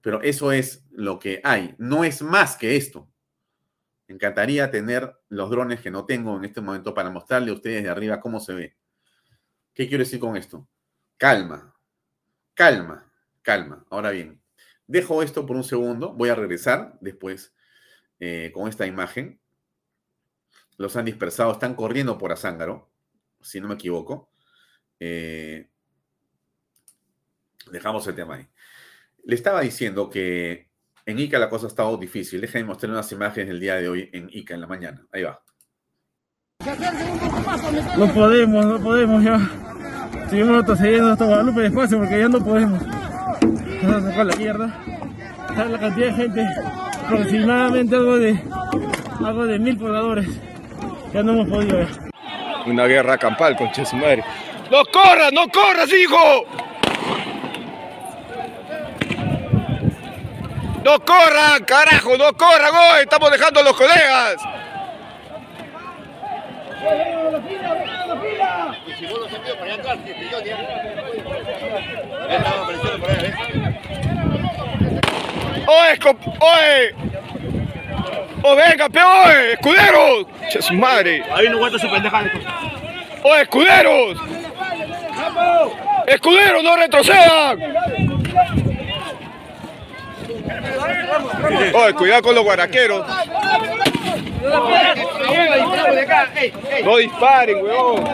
[0.00, 3.08] Pero eso es lo que hay, no es más que esto.
[4.08, 7.84] Me encantaría tener los drones que no tengo en este momento para mostrarle a ustedes
[7.84, 8.76] de arriba cómo se ve.
[9.72, 10.68] ¿Qué quiero decir con esto?
[11.16, 11.74] Calma,
[12.54, 13.86] calma, calma.
[13.88, 14.43] Ahora bien,
[14.86, 17.54] dejo esto por un segundo, voy a regresar después
[18.20, 19.40] eh, con esta imagen.
[20.76, 22.90] Los han dispersado, están corriendo por Azángaro,
[23.40, 24.30] si no me equivoco.
[24.98, 25.70] Eh,
[27.70, 28.48] dejamos el tema ahí.
[29.24, 30.68] Le estaba diciendo que
[31.06, 32.40] en Ica la cosa ha estado difícil.
[32.40, 35.06] Déjenme mostrar unas imágenes del día de hoy en Ica en la mañana.
[35.12, 35.42] Ahí va.
[37.96, 39.38] No podemos, no podemos ya.
[40.28, 42.82] Seguimos retrocediendo hasta Guadalupe despacio porque ya no podemos.
[43.86, 44.74] Vamos a sacar la mierda.
[45.56, 46.46] La cantidad de gente,
[47.04, 48.40] aproximadamente algo de
[49.24, 50.26] algo de mil pobladores.
[51.12, 51.88] Ya no hemos podido ver.
[52.66, 53.68] Una guerra campal con
[54.00, 54.24] madre.
[54.70, 56.44] ¡No corras, no corras, hijo!
[60.82, 62.16] ¡No corran, carajo!
[62.16, 63.02] ¡No corran hoy!
[63.02, 64.36] ¡Estamos dejando a los colegas!
[75.66, 75.98] ¡Oye,
[76.40, 76.94] oye!
[78.42, 79.32] ¡Oh, venga, peor!
[79.52, 80.26] ¡Escuderos!
[80.50, 81.24] ¡Che su madre!
[81.34, 82.30] Ahí no aguanta su pendejada.
[83.22, 84.18] ¡Oh, escuderos!
[86.06, 87.58] ¡Escuderos, no retrocedan!
[91.74, 93.06] Oye, cuidado con los guaraqueros.
[96.84, 98.04] No disparen, weón.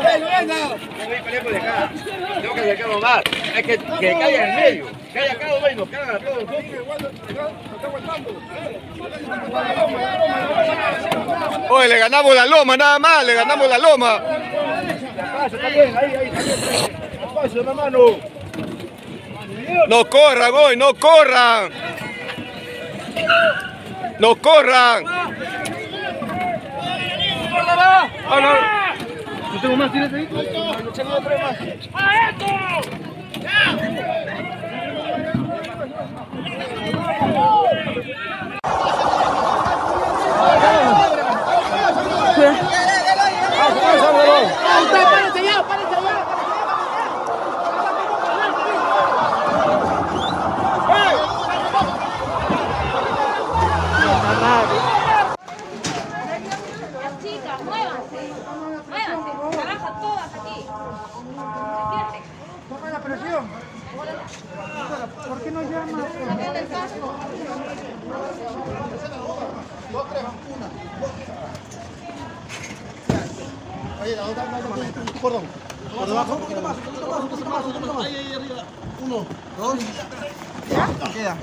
[2.41, 3.23] Tengo que acercarlo más.
[3.57, 5.00] Es que, que caiga en medio.
[5.13, 6.45] Caiga acá, güey, nos cagan a todos.
[11.71, 14.23] Oye, le ganamos la loma, nada más, le ganamos la loma.
[19.89, 21.73] No corran, hoy, no corran.
[24.19, 25.05] No corran.
[29.53, 30.29] No tengo más, ¿tienes ahí?
[30.31, 31.21] No tengo
[45.91, 46.21] otro más.
[57.03, 58.21] Las chicas, muévanse.
[58.89, 59.31] Muévanse.
[59.51, 60.67] Trabajan todas aquí.
[61.75, 62.19] Despierte.
[62.71, 63.71] Baja la presión.
[65.29, 66.07] ¿Por qué no llamas?
[66.27, 67.15] Sáquenle el casco.
[74.21, 75.43] Oye, la otra, la otra, Perdón.
[75.97, 78.07] Por debajo, un poquito más, un poquito más, un poquito más, un poquito más.
[78.07, 78.65] Ahí, ahí arriba.
[79.03, 79.27] Uno,
[79.59, 79.79] dos.
[80.71, 81.13] ¿Ya?
[81.13, 81.37] Queda.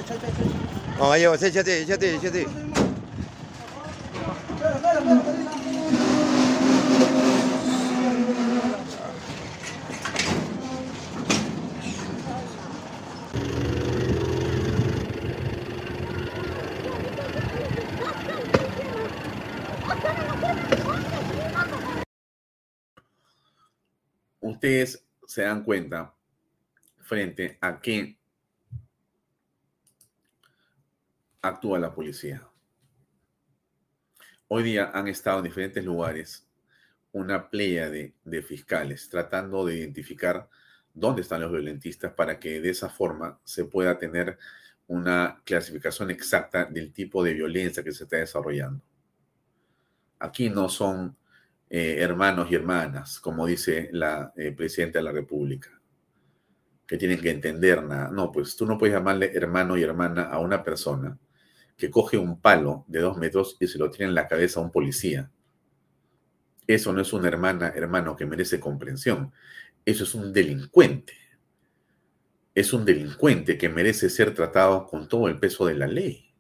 [1.00, 2.48] No, ahí, échate, échate, échate.
[24.68, 26.14] Ustedes se dan cuenta
[27.00, 28.18] frente a qué
[31.42, 32.46] actúa la policía.
[34.50, 36.46] Hoy día han estado en diferentes lugares
[37.14, 40.50] una playa de, de fiscales tratando de identificar
[40.94, 44.38] dónde están los violentistas para que de esa forma se pueda tener
[44.88, 48.84] una clasificación exacta del tipo de violencia que se está desarrollando.
[50.20, 51.16] Aquí no son
[51.70, 55.82] eh, hermanos y hermanas, como dice la eh, presidenta de la República,
[56.86, 58.10] que tienen que entender nada.
[58.10, 61.18] No, pues tú no puedes llamarle hermano y hermana a una persona
[61.76, 64.64] que coge un palo de dos metros y se lo tiene en la cabeza a
[64.64, 65.30] un policía.
[66.66, 69.32] Eso no es una hermana, hermano que merece comprensión.
[69.86, 71.14] Eso es un delincuente.
[72.56, 76.34] Es un delincuente que merece ser tratado con todo el peso de la ley.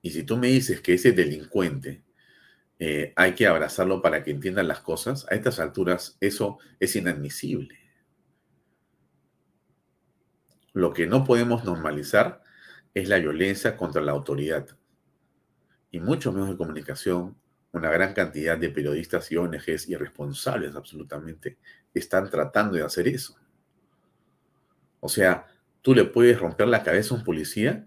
[0.00, 2.04] Y si tú me dices que ese delincuente
[2.78, 7.76] eh, hay que abrazarlo para que entiendan las cosas, a estas alturas eso es inadmisible.
[10.72, 12.42] Lo que no podemos normalizar
[12.94, 14.68] es la violencia contra la autoridad.
[15.90, 17.36] Y muchos medios de comunicación,
[17.72, 21.58] una gran cantidad de periodistas y ONGs irresponsables absolutamente,
[21.92, 23.36] están tratando de hacer eso.
[25.00, 25.46] O sea,
[25.82, 27.86] tú le puedes romper la cabeza a un policía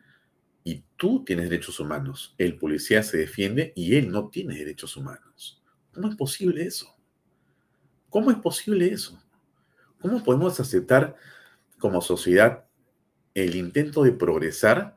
[0.63, 2.35] y tú tienes derechos humanos.
[2.37, 5.61] El policía se defiende y él no tiene derechos humanos.
[5.93, 6.95] ¿Cómo es posible eso?
[8.09, 9.21] ¿Cómo es posible eso?
[9.99, 11.15] ¿Cómo podemos aceptar
[11.79, 12.65] como sociedad
[13.33, 14.95] el intento de progresar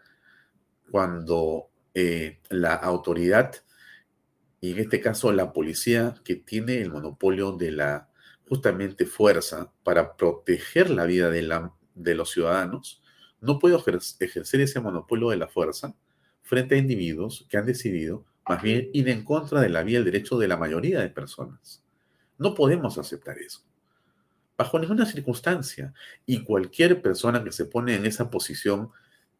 [0.90, 3.54] cuando eh, la autoridad,
[4.60, 8.10] y en este caso la policía, que tiene el monopolio de la
[8.48, 13.03] justamente fuerza para proteger la vida de la de los ciudadanos,
[13.44, 15.94] no ejer- ejercer ese monopolio de la fuerza
[16.42, 20.04] frente a individuos que han decidido más bien ir en contra de la vía del
[20.12, 21.82] derecho de la mayoría de personas.
[22.38, 23.62] No podemos aceptar eso.
[24.56, 25.94] Bajo ninguna circunstancia.
[26.26, 28.90] Y cualquier persona que se pone en esa posición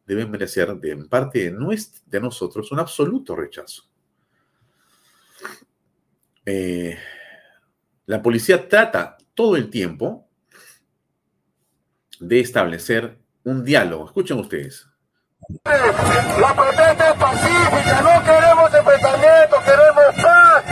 [0.07, 3.83] debe merecer de en parte de, nues- de nosotros un absoluto rechazo.
[6.45, 6.97] Eh,
[8.05, 10.27] la policía trata todo el tiempo
[12.19, 14.05] de establecer un diálogo.
[14.05, 14.87] Escuchen ustedes.
[15.63, 20.63] La protesta es pacífica, no queremos enfrentamiento, queremos paz.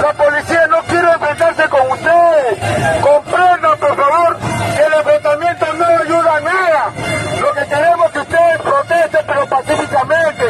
[0.00, 3.02] La policía no quiere enfrentarse con ustedes.
[3.02, 6.94] Comprendan, por favor, que el enfrentamiento no ayuda a nada.
[7.40, 10.44] Lo que queremos es que ustedes protesten, pero pacíficamente.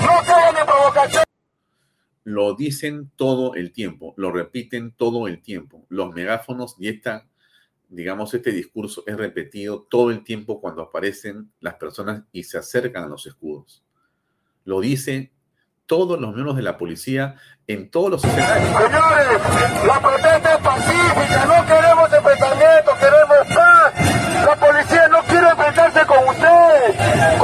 [0.00, 1.24] No caigan en provocación.
[2.24, 5.84] Lo dicen todo el tiempo, lo repiten todo el tiempo.
[5.90, 7.26] Los megáfonos y esta,
[7.88, 13.04] digamos, este discurso es repetido todo el tiempo cuando aparecen las personas y se acercan
[13.04, 13.84] a los escudos.
[14.64, 15.32] Lo dicen
[15.86, 18.68] todos los miembros de la policía en todos los escenarios.
[18.68, 23.94] Señores, la protesta es pacífica, no queremos enfrentamiento, queremos paz.
[24.44, 27.40] La policía no quiere enfrentarse con ustedes.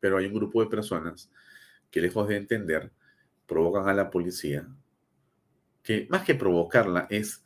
[0.00, 1.30] Pero hay un grupo de personas
[1.90, 2.90] que lejos de entender,
[3.46, 4.66] provocan a la policía,
[5.82, 7.42] que más que provocarla es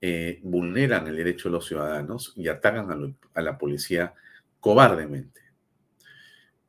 [0.00, 4.14] eh, vulneran el derecho de los ciudadanos y atacan a, la policía
[4.60, 5.40] cobardemente.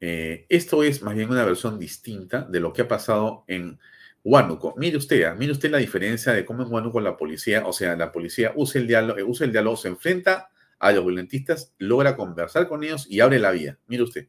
[0.01, 3.77] Eh, esto es más bien una versión distinta de lo que ha pasado en
[4.23, 4.73] Huánuco.
[4.77, 7.95] Mire usted, ah, mire usted la diferencia de cómo en Huánuco la policía, o sea,
[7.95, 12.15] la policía usa el diálogo, eh, usa el diálogo, se enfrenta a los violentistas, logra
[12.15, 13.77] conversar con ellos y abre la vía.
[13.87, 14.27] Mire usted.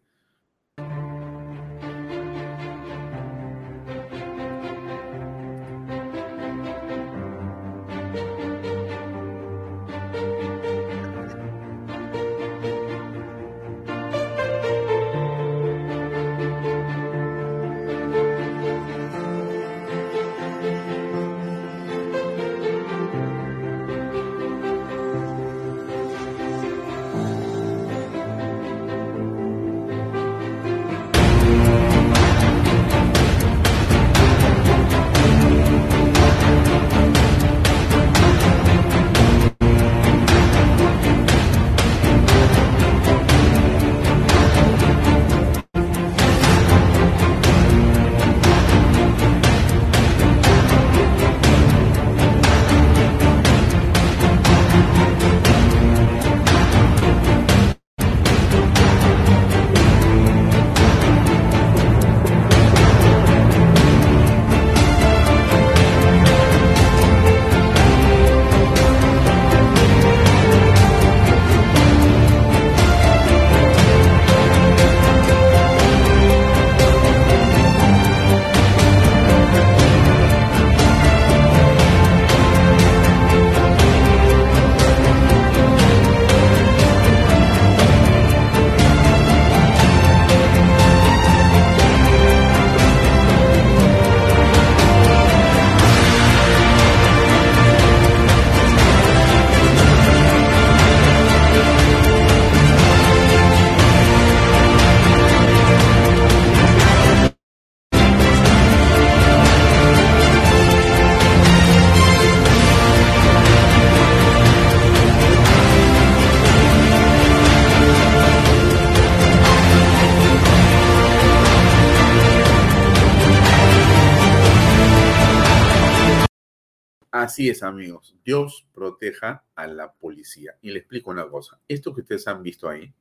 [127.31, 128.17] Así es, amigos.
[128.25, 130.57] Dios proteja a la policía.
[130.63, 131.61] Y le explico una cosa.
[131.69, 132.93] Esto que ustedes han visto ahí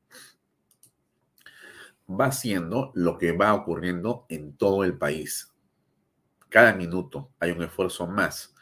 [2.08, 5.52] va siendo lo que va ocurriendo en todo el país.
[6.48, 8.54] Cada minuto hay un esfuerzo más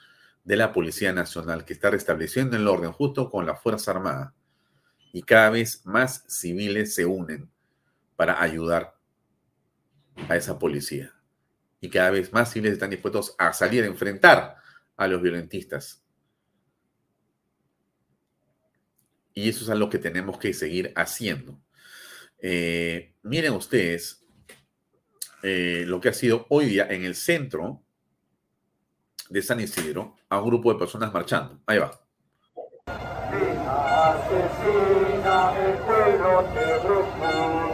[0.45, 4.34] de la Policía Nacional que está restableciendo el orden justo con la Fuerza Armada.
[5.11, 7.51] Y cada vez más civiles se unen
[8.15, 8.95] para ayudar
[10.30, 11.13] a esa policía.
[11.82, 14.65] Y cada vez más civiles están dispuestos a salir a enfrentar
[14.97, 16.03] a los violentistas.
[19.33, 21.61] Y eso es algo que tenemos que seguir haciendo.
[22.39, 24.25] Eh, miren ustedes
[25.43, 27.83] eh, lo que ha sido hoy día en el centro
[29.29, 31.61] de San Isidro a un grupo de personas marchando.
[31.67, 31.91] Ahí va.
[34.07, 35.53] Asesina
[35.85, 37.66] pueblo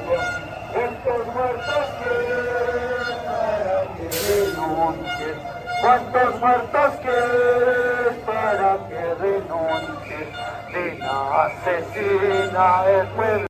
[5.84, 10.30] ¿Cuántos muertos quieres para que renuncies?
[10.70, 13.48] Dina asesina el pueblo.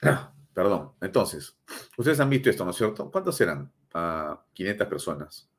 [0.00, 0.94] Ah, perdón.
[1.02, 1.54] Entonces,
[1.98, 3.10] ustedes han visto esto, ¿no es cierto?
[3.10, 3.70] ¿Cuántos eran?
[3.92, 5.50] Ah, 500 personas.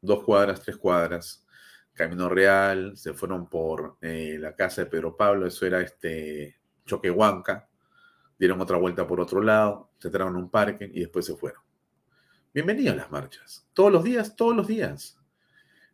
[0.00, 1.46] Dos cuadras, tres cuadras.
[1.92, 7.68] Camino Real, se fueron por eh, la casa de Pedro Pablo, eso era este Choquehuanca,
[8.36, 11.62] dieron otra vuelta por otro lado, se entraron en un parque y después se fueron.
[12.54, 13.66] Bienvenidos a las marchas.
[13.72, 15.18] Todos los días, todos los días.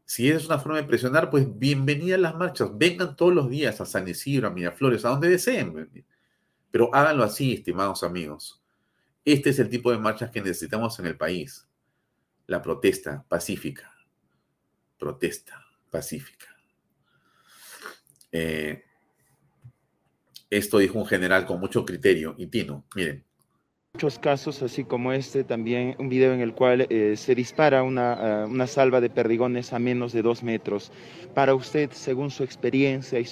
[0.04, 2.76] Si es una forma de presionar, pues bienvenidas a las marchas.
[2.76, 6.04] Vengan todos los días a San Isidro, a Miraflores, a donde deseen.
[6.70, 8.62] Pero háganlo así, estimados amigos.
[9.24, 11.66] Este es el tipo de marchas que necesitamos en el país.
[12.46, 13.94] La protesta pacífica.
[14.98, 16.54] Protesta pacífica.
[18.32, 18.84] Eh,
[20.50, 22.84] esto dijo un general con mucho criterio y tino.
[22.94, 23.24] Miren,
[23.94, 28.44] Muchos casos, así como este, también un video en el cual eh, se dispara una,
[28.46, 30.92] uh, una, salva de perdigones a menos de dos metros.
[31.34, 33.26] Para usted, según su experiencia y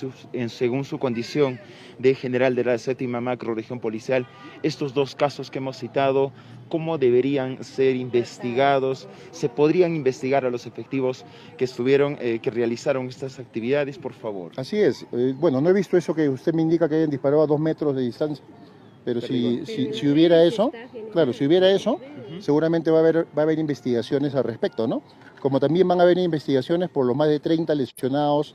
[0.48, 1.60] según su condición
[2.00, 4.26] de general de la séptima macro región policial,
[4.64, 6.32] estos dos casos que hemos citado,
[6.68, 9.08] ¿cómo deberían ser investigados?
[9.30, 11.24] ¿Se podrían investigar a los efectivos
[11.56, 14.52] que estuvieron, eh, que realizaron estas actividades, por favor?
[14.56, 15.06] Así es.
[15.12, 17.60] Eh, bueno, no he visto eso que usted me indica que hayan disparado a dos
[17.60, 18.44] metros de distancia.
[19.08, 20.70] Pero si, si, si, hubiera eso,
[21.12, 21.98] claro, si hubiera eso,
[22.40, 25.00] seguramente va a, haber, va a haber investigaciones al respecto, ¿no?
[25.40, 28.54] Como también van a haber investigaciones por los más de 30 lesionados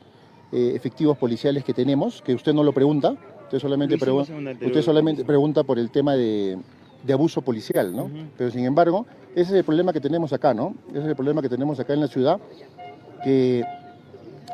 [0.52, 5.26] eh, efectivos policiales que tenemos, que usted no lo pregunta, usted solamente, pregu usted solamente
[5.26, 6.60] pregunta por el tema de,
[7.02, 8.04] de abuso policial, ¿no?
[8.04, 8.28] Uh -huh.
[8.38, 10.76] Pero sin embargo, ese es el problema que tenemos acá, ¿no?
[10.92, 12.40] Ese es el problema que tenemos acá en la ciudad,
[13.24, 13.64] que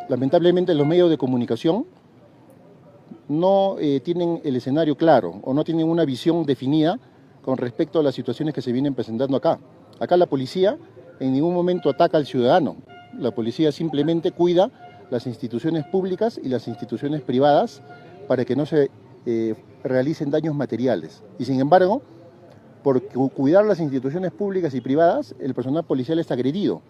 [0.08, 1.86] lamentablemente los medios de comunicación
[3.30, 7.00] no eh, tienen el escenario claro o no tienen una visión definida
[7.42, 9.60] con respecto a las situaciones que se vienen presentando acá.
[10.00, 10.78] Acá la policía
[11.20, 12.78] en ningún momento ataca al ciudadano.
[13.18, 14.72] La policía simplemente cuida
[15.10, 17.82] las instituciones públicas y las instituciones privadas
[18.28, 18.90] para que no se
[19.26, 21.24] eh, realicen daños materiales.
[21.38, 22.02] Y sin embargo,
[22.84, 23.02] por
[23.32, 26.82] cuidar las instituciones públicas y privadas, el personal policial está agredido.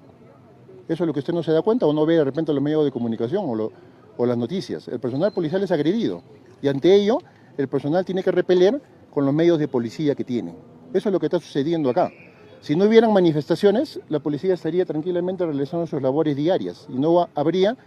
[0.88, 2.64] Eso es lo que usted no se da cuenta o no ve de repente los
[2.64, 3.72] medios de comunicación o lo,
[4.20, 4.90] o las noticias.
[4.90, 6.22] El personal policial es agredido
[6.62, 7.20] y ante ello
[7.58, 10.54] el personal tiene que repeler con los medios de policía que tiene.
[10.94, 12.12] Eso es lo que está sucediendo acá.
[12.60, 17.78] Si no hubieran manifestaciones, la policía estaría tranquilamente realizando sus labores diarias y no habría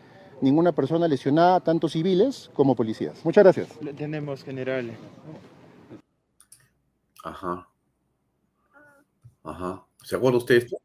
[0.40, 3.22] ninguna persona lesionada, tanto civiles como policías.
[3.24, 3.68] Muchas gracias.
[3.94, 4.90] Tenemos, general.
[7.22, 7.68] Ajá.
[9.44, 9.84] Ajá.
[10.02, 10.78] ¿Se acuerda usted esto?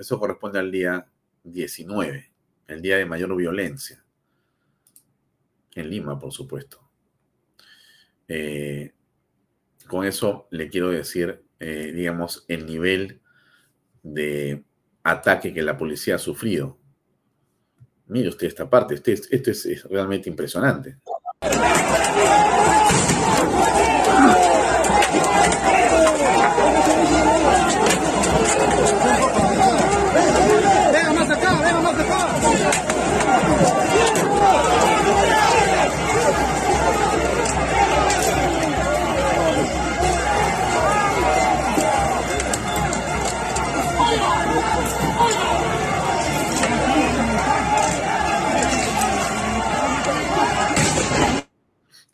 [0.00, 1.06] Eso corresponde al día
[1.44, 2.32] 19,
[2.68, 4.02] el día de mayor violencia.
[5.74, 6.80] En Lima, por supuesto.
[8.26, 8.94] Eh,
[9.86, 13.20] con eso le quiero decir, eh, digamos, el nivel
[14.02, 14.64] de
[15.02, 16.78] ataque que la policía ha sufrido.
[18.06, 20.96] Mire usted esta parte, este, esto es, es realmente impresionante.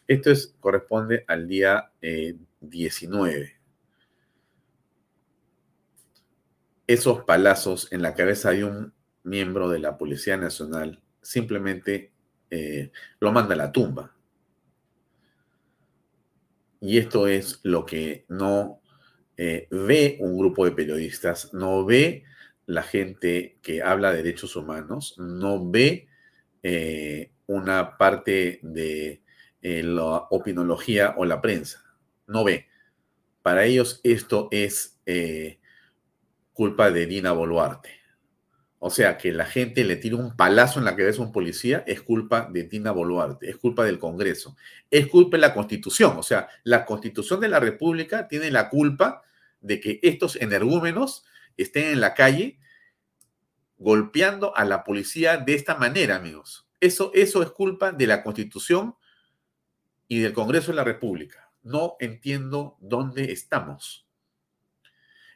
[0.06, 3.56] Esto es, corresponde al día eh, 19.
[6.86, 8.92] Esos palazos en la cabeza de un
[9.24, 12.12] miembro de la Policía Nacional simplemente
[12.50, 14.14] eh, lo manda a la tumba.
[16.80, 18.80] Y esto es lo que no
[19.36, 22.24] eh, ve un grupo de periodistas, no ve
[22.66, 26.08] la gente que habla de derechos humanos, no ve
[26.62, 29.22] eh, una parte de
[29.68, 31.84] eh, la opinología o la prensa,
[32.28, 32.68] no ve.
[33.42, 35.58] Para ellos esto es eh,
[36.52, 37.90] culpa de Dina Boluarte.
[38.78, 41.82] O sea, que la gente le tire un palazo en la cabeza a un policía
[41.84, 44.56] es culpa de Dina Boluarte, es culpa del Congreso,
[44.88, 46.16] es culpa de la Constitución.
[46.16, 49.24] O sea, la Constitución de la República tiene la culpa
[49.60, 51.24] de que estos energúmenos
[51.56, 52.60] estén en la calle
[53.78, 56.68] golpeando a la policía de esta manera, amigos.
[56.78, 58.94] Eso, eso es culpa de la Constitución
[60.08, 61.50] y del Congreso de la República.
[61.62, 64.06] No entiendo dónde estamos.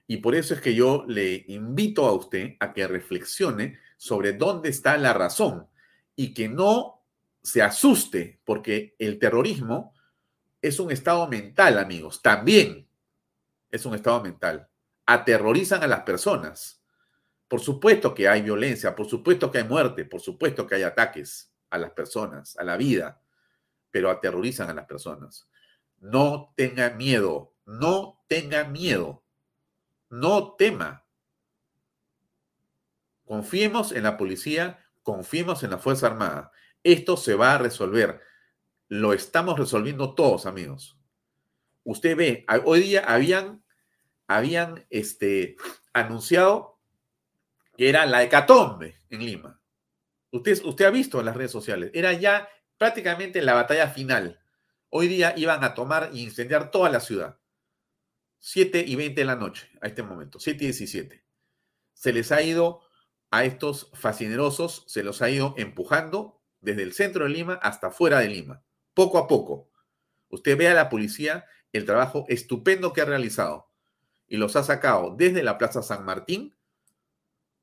[0.07, 4.68] Y por eso es que yo le invito a usted a que reflexione sobre dónde
[4.68, 5.68] está la razón
[6.16, 7.05] y que no
[7.43, 9.95] se asuste, porque el terrorismo
[10.61, 12.87] es un estado mental, amigos, también
[13.71, 14.68] es un estado mental.
[15.07, 16.83] Aterrorizan a las personas.
[17.49, 21.53] Por supuesto que hay violencia, por supuesto que hay muerte, por supuesto que hay ataques
[21.71, 23.21] a las personas, a la vida,
[23.91, 25.49] pero aterrorizan a las personas.
[25.99, 29.24] No tenga miedo, no tenga miedo,
[30.09, 31.05] no tema.
[33.24, 36.53] Confiemos en la policía, confiemos en la Fuerza Armada.
[36.82, 38.20] Esto se va a resolver.
[38.88, 40.99] Lo estamos resolviendo todos, amigos.
[41.84, 43.64] Usted ve, hoy día habían,
[44.26, 45.57] habían este,
[45.93, 46.78] anunciado
[47.76, 49.61] que era la hecatombe en Lima.
[50.32, 52.49] Usted, usted ha visto en las redes sociales, era ya
[52.81, 54.41] prácticamente la batalla final.
[54.89, 57.39] Hoy día iban a tomar y incendiar toda la ciudad.
[58.39, 61.22] 7 y 20 de la noche, a este momento, 7 y 17.
[61.93, 62.81] Se les ha ido
[63.31, 68.20] a estos fascinerosos, se los ha ido empujando desde el centro de Lima hasta fuera
[68.20, 68.64] de Lima,
[68.95, 69.70] poco a poco.
[70.31, 73.70] Usted ve a la policía el trabajo estupendo que ha realizado
[74.26, 76.57] y los ha sacado desde la Plaza San Martín,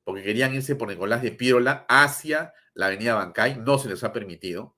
[0.04, 4.12] porque querían irse por Nicolás de Pirola hacia la Avenida Bancay, no se les ha
[4.12, 4.77] permitido.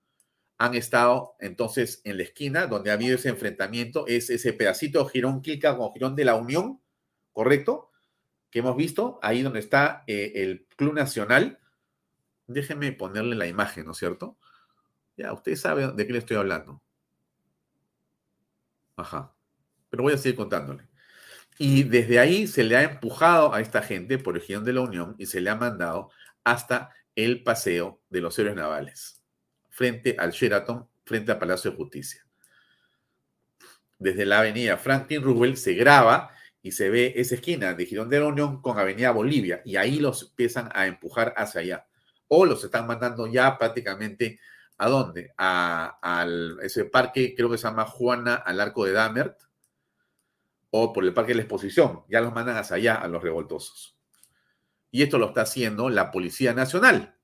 [0.61, 5.11] Han estado entonces en la esquina donde ha habido ese enfrentamiento, es ese pedacito de
[5.11, 6.82] Girón Quilca con Girón de la Unión,
[7.32, 7.90] ¿correcto?
[8.50, 11.58] Que hemos visto, ahí donde está eh, el Club Nacional.
[12.46, 14.36] Déjenme ponerle la imagen, ¿no es cierto?
[15.16, 16.82] Ya, usted sabe de qué le estoy hablando.
[18.96, 19.34] Ajá.
[19.88, 20.86] Pero voy a seguir contándole.
[21.56, 24.82] Y desde ahí se le ha empujado a esta gente por el Girón de la
[24.82, 26.11] Unión y se le ha mandado
[26.44, 29.19] hasta el paseo de los héroes navales,
[29.81, 32.22] frente al Sheraton, frente al Palacio de Justicia.
[33.99, 38.20] Desde la avenida Franklin Roosevelt se graba y se ve esa esquina de Girón de
[38.20, 41.87] la Unión con Avenida Bolivia y ahí los empiezan a empujar hacia allá.
[42.28, 44.39] O los están mandando ya prácticamente
[44.76, 45.33] ¿A dónde?
[45.39, 46.26] A,
[46.62, 49.39] ese parque, creo que se llama Juana al Arco de Damert,
[50.70, 52.05] o por el Parque de la Exposición.
[52.09, 53.99] Ya los mandan hacia allá, a los revoltosos.
[54.91, 57.19] Y esto lo está haciendo la Policía Nacional.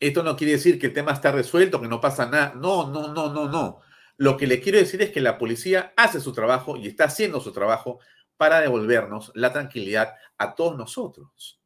[0.00, 2.54] Esto no quiere decir que el tema está resuelto, que no pasa nada.
[2.54, 3.80] No, no, no, no, no.
[4.16, 7.40] Lo que le quiero decir es que la policía hace su trabajo y está haciendo
[7.40, 7.98] su trabajo
[8.36, 11.60] para devolvernos la tranquilidad a todos nosotros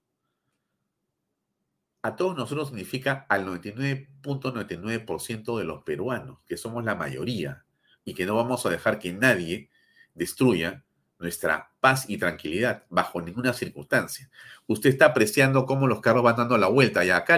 [2.03, 7.66] a todos nosotros significa al 99.99% de los peruanos, que somos la mayoría,
[8.05, 9.68] y que no vamos a dejar que nadie
[10.14, 10.85] destruya
[11.20, 14.30] nuestra paz y tranquilidad bajo ninguna circunstancia.
[14.66, 17.34] Usted está apreciando cómo los carros van dando la vuelta y acá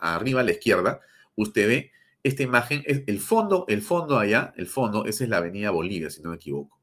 [0.00, 1.00] arriba a la izquierda
[1.36, 5.70] usted ve esta imagen, el fondo, el fondo allá, el fondo, esa es la avenida
[5.70, 6.80] Bolivia, si no me equivoco.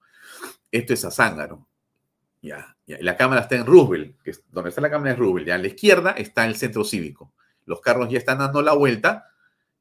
[0.71, 1.67] Esto es a Zángaro.
[2.43, 5.47] Ya, La cámara está en Roosevelt, que es donde está la cámara es Roosevelt.
[5.47, 7.33] Ya a la izquierda está el centro cívico.
[7.65, 9.31] Los carros ya están dando la vuelta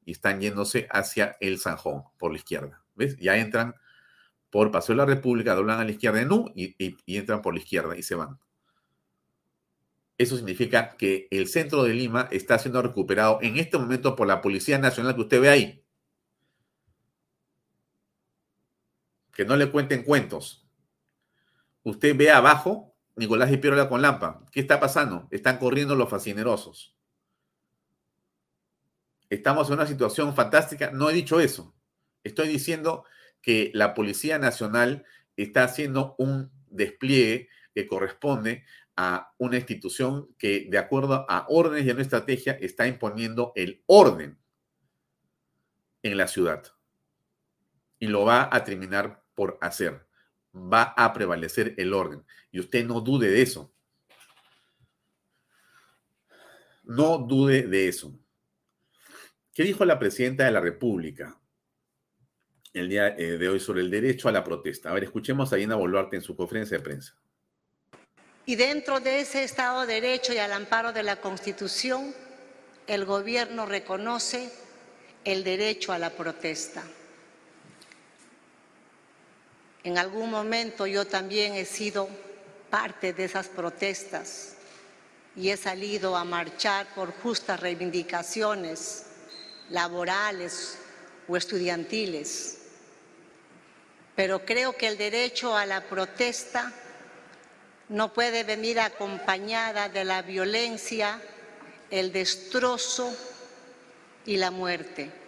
[0.03, 2.83] y están yéndose hacia el Sanjón, por la izquierda.
[2.95, 3.17] ¿Ves?
[3.17, 3.75] Ya entran
[4.51, 7.55] por Paseo de la República, doblan a la izquierda en U y, y entran por
[7.55, 8.37] la izquierda y se van.
[10.17, 14.41] Eso significa que el centro de Lima está siendo recuperado en este momento por la
[14.41, 15.83] Policía Nacional que usted ve ahí.
[19.33, 20.61] Que no le cuenten cuentos
[21.83, 24.45] Usted ve abajo Nicolás Pirola con Lampa.
[24.51, 25.27] ¿Qué está pasando?
[25.31, 26.95] Están corriendo los fascinerosos.
[29.29, 30.91] Estamos en una situación fantástica.
[30.91, 31.73] No he dicho eso.
[32.23, 33.05] Estoy diciendo
[33.41, 38.65] que la Policía Nacional está haciendo un despliegue que corresponde
[38.95, 43.83] a una institución que, de acuerdo a órdenes y a una estrategia, está imponiendo el
[43.87, 44.37] orden
[46.03, 46.63] en la ciudad.
[47.99, 50.05] Y lo va a terminar por hacer
[50.53, 52.23] va a prevalecer el orden.
[52.51, 53.73] Y usted no dude de eso.
[56.83, 58.17] No dude de eso.
[59.53, 61.39] ¿Qué dijo la presidenta de la República
[62.73, 64.89] el día eh, de hoy sobre el derecho a la protesta?
[64.89, 67.15] A ver, escuchemos a Dina Boluarte en su conferencia de prensa.
[68.45, 72.13] Y dentro de ese Estado de Derecho y al amparo de la Constitución,
[72.87, 74.51] el gobierno reconoce
[75.23, 76.83] el derecho a la protesta.
[79.83, 82.09] En algún momento yo también he sido
[82.69, 84.55] parte de esas protestas
[85.35, 89.05] y he salido a marchar por justas reivindicaciones
[89.69, 90.77] laborales
[91.27, 92.60] o estudiantiles.
[94.15, 96.71] Pero creo que el derecho a la protesta
[97.89, 101.21] no puede venir acompañada de la violencia,
[101.89, 103.13] el destrozo
[104.25, 105.21] y la muerte.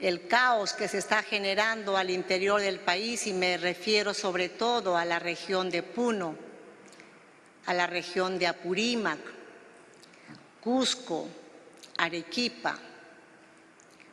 [0.00, 4.96] el caos que se está generando al interior del país y me refiero sobre todo
[4.96, 6.34] a la región de Puno,
[7.66, 9.18] a la región de Apurímac,
[10.62, 11.28] Cusco,
[11.98, 12.78] Arequipa,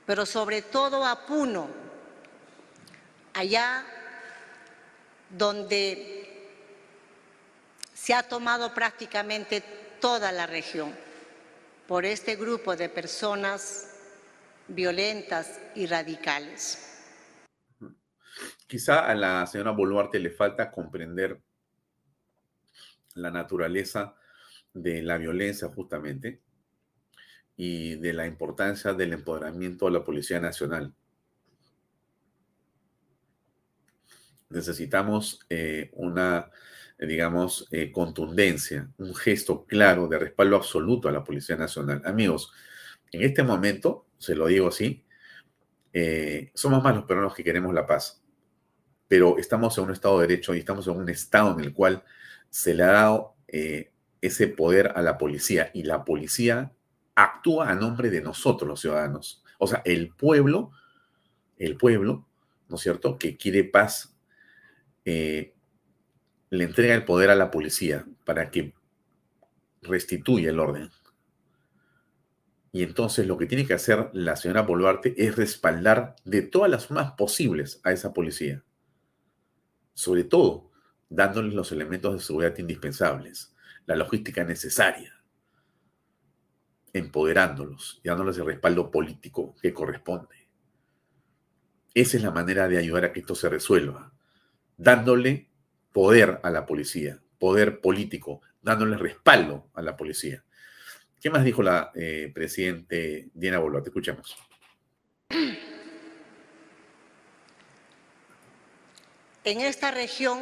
[0.08, 1.68] pero sobre todo a Puno,
[3.34, 3.86] allá
[5.30, 6.48] donde
[7.94, 9.62] se ha tomado prácticamente
[10.00, 10.96] toda la región
[11.90, 13.96] por este grupo de personas
[14.70, 17.04] violentas y radicales.
[18.66, 21.42] Quizá a la señora Boluarte le falta comprender
[23.16, 24.16] la naturaleza
[24.74, 26.47] de la violencia justamente
[27.58, 30.94] y de la importancia del empoderamiento de la Policía Nacional.
[34.50, 36.52] Necesitamos eh, una,
[37.00, 42.02] digamos, eh, contundencia, un gesto claro de respaldo absoluto a la Policía Nacional.
[42.06, 42.54] Amigos,
[43.12, 45.04] en este momento, se lo digo así,
[45.94, 48.22] eh, somos más los peruanos que queremos la paz,
[49.08, 52.04] pero estamos en un Estado de Derecho y estamos en un Estado en el cual
[52.50, 53.92] se le ha dado eh,
[54.22, 56.72] ese poder a la policía y la policía
[57.18, 59.44] actúa a nombre de nosotros los ciudadanos.
[59.58, 60.72] O sea, el pueblo,
[61.58, 62.28] el pueblo,
[62.70, 64.16] ¿no es cierto?, que quiere paz,
[65.04, 65.56] eh,
[66.52, 68.76] le entrega el poder a la policía para que
[69.82, 70.92] restituya el orden.
[72.72, 76.86] Y entonces lo que tiene que hacer la señora Boluarte es respaldar de todas las
[76.86, 78.64] formas posibles a esa policía.
[79.96, 80.70] Sobre todo,
[81.10, 83.56] dándoles los elementos de seguridad indispensables,
[83.88, 85.17] la logística necesaria,
[86.94, 90.48] empoderándolos y dándoles el respaldo político que corresponde.
[91.94, 94.12] Esa es la manera de ayudar a que esto se resuelva,
[94.78, 95.50] dándole
[95.92, 100.44] poder a la policía, poder político, dándole respaldo a la policía.
[101.20, 103.90] ¿Qué más dijo la eh, presidente Diana Boluarte?
[103.90, 104.38] Escuchemos.
[109.44, 110.40] En esta región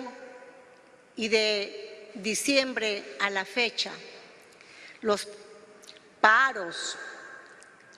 [1.15, 3.91] y de diciembre a la fecha,
[5.01, 5.27] los
[6.25, 6.97] paros,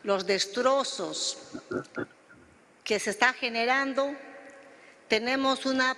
[0.04, 1.38] los destrozos
[2.84, 4.14] que se está generando,
[5.08, 5.96] tenemos una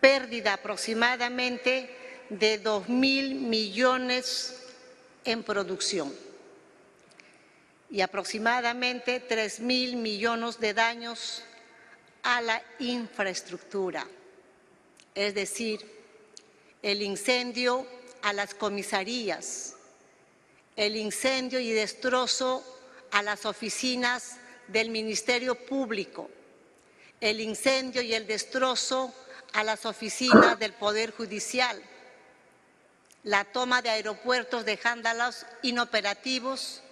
[0.00, 4.62] pérdida aproximadamente de dos mil millones
[5.24, 6.14] en producción
[7.90, 11.42] y aproximadamente 3 mil millones de daños
[12.22, 14.06] a la infraestructura,
[15.12, 15.80] es decir,
[16.82, 17.84] el incendio
[18.22, 19.74] a las comisarías,
[20.86, 22.64] el incendio y destrozo
[23.12, 26.28] a las oficinas del Ministerio Público,
[27.20, 29.14] el incendio y el destrozo
[29.52, 31.80] a las oficinas del Poder Judicial,
[33.22, 36.82] la toma de aeropuertos dejándolos inoperativos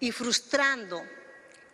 [0.00, 1.02] y frustrando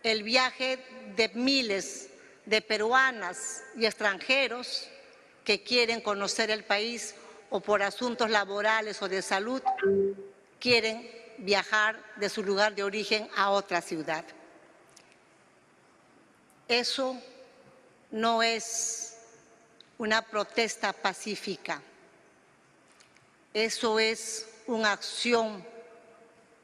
[0.03, 0.79] el viaje
[1.17, 2.11] de miles
[2.45, 4.87] de peruanas y extranjeros
[5.43, 7.13] que quieren conocer el país
[7.49, 9.61] o por asuntos laborales o de salud
[10.57, 14.23] quieren viajar de su lugar de origen a otra ciudad.
[16.67, 17.21] Eso
[18.09, 19.17] no es
[19.97, 21.81] una protesta pacífica
[23.53, 25.65] eso es una acción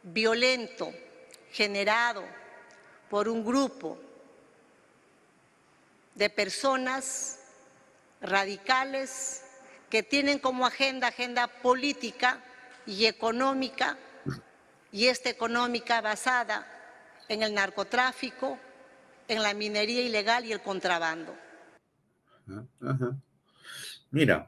[0.04, 0.94] violento
[1.52, 2.24] generado
[3.10, 3.98] por un grupo
[6.16, 7.40] de personas
[8.22, 9.44] radicales
[9.90, 12.42] que tienen como agenda agenda política
[12.86, 13.98] y económica,
[14.92, 16.68] y esta económica basada
[17.28, 18.58] en el narcotráfico,
[19.28, 21.36] en la minería ilegal y el contrabando.
[24.12, 24.48] Mira,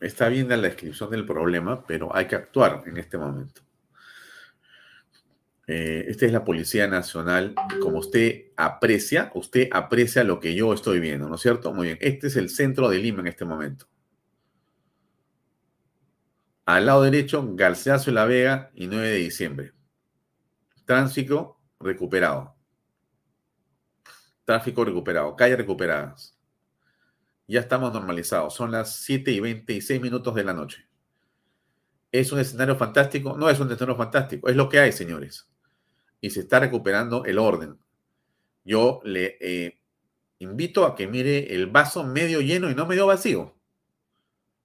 [0.00, 3.60] Está bien la descripción del problema, pero hay que actuar en este momento.
[5.66, 7.54] Eh, esta es la Policía Nacional.
[7.82, 11.74] Como usted aprecia, usted aprecia lo que yo estoy viendo, ¿no es cierto?
[11.74, 11.98] Muy bien.
[12.00, 13.86] Este es el centro de Lima en este momento.
[16.76, 19.72] Al lado derecho, Garciaso y La Vega y 9 de diciembre.
[20.84, 22.56] Tránsito recuperado.
[24.44, 25.36] Tráfico recuperado.
[25.36, 26.40] Calles recuperadas
[27.50, 28.54] ya estamos normalizados.
[28.54, 30.86] Son las 7 y 26 minutos de la noche.
[32.12, 33.36] ¿Es un escenario fantástico?
[33.36, 35.48] No es un escenario fantástico, es lo que hay, señores.
[36.20, 37.76] Y se está recuperando el orden.
[38.64, 39.80] Yo le eh,
[40.38, 43.59] invito a que mire el vaso medio lleno y no medio vacío.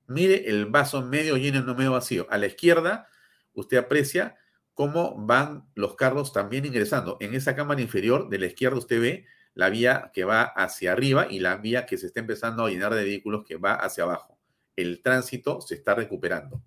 [0.07, 2.27] Mire el vaso medio lleno y no medio vacío.
[2.29, 3.07] A la izquierda,
[3.53, 4.37] usted aprecia
[4.73, 7.17] cómo van los carros también ingresando.
[7.19, 11.27] En esa cámara inferior de la izquierda usted ve la vía que va hacia arriba
[11.29, 14.37] y la vía que se está empezando a llenar de vehículos que va hacia abajo.
[14.75, 16.61] El tránsito se está recuperando,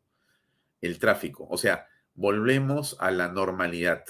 [0.80, 1.46] el tráfico.
[1.50, 4.04] O sea, volvemos a la normalidad.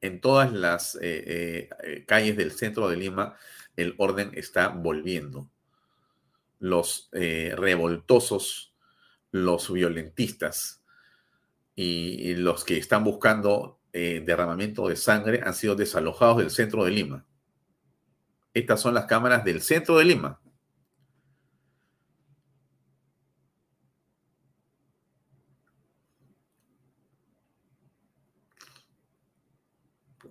[0.00, 3.36] en todas las eh, eh, eh, calles del centro de Lima
[3.76, 5.50] el orden está volviendo.
[6.58, 8.74] Los revoltosos,
[9.30, 10.82] los violentistas
[11.74, 17.26] y, los que están buscando derramamiento de sangre han sido desalojados del centro de Lima.
[18.54, 20.40] Estas son las cámaras del centro de Lima.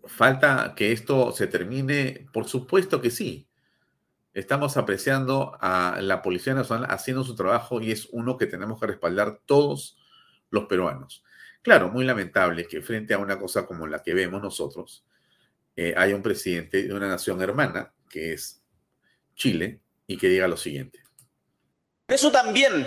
[0.06, 2.28] ¿Falta que esto se termine?
[2.34, 3.48] Por supuesto que sí.
[4.38, 8.86] Estamos apreciando a la Policía Nacional haciendo su trabajo y es uno que tenemos que
[8.86, 9.98] respaldar todos
[10.52, 11.24] los peruanos.
[11.64, 15.04] Claro, muy lamentable que frente a una cosa como la que vemos nosotros,
[15.76, 18.62] eh, haya un presidente de una nación hermana, que es
[19.34, 21.02] Chile, y que diga lo siguiente.
[22.08, 22.86] Eso también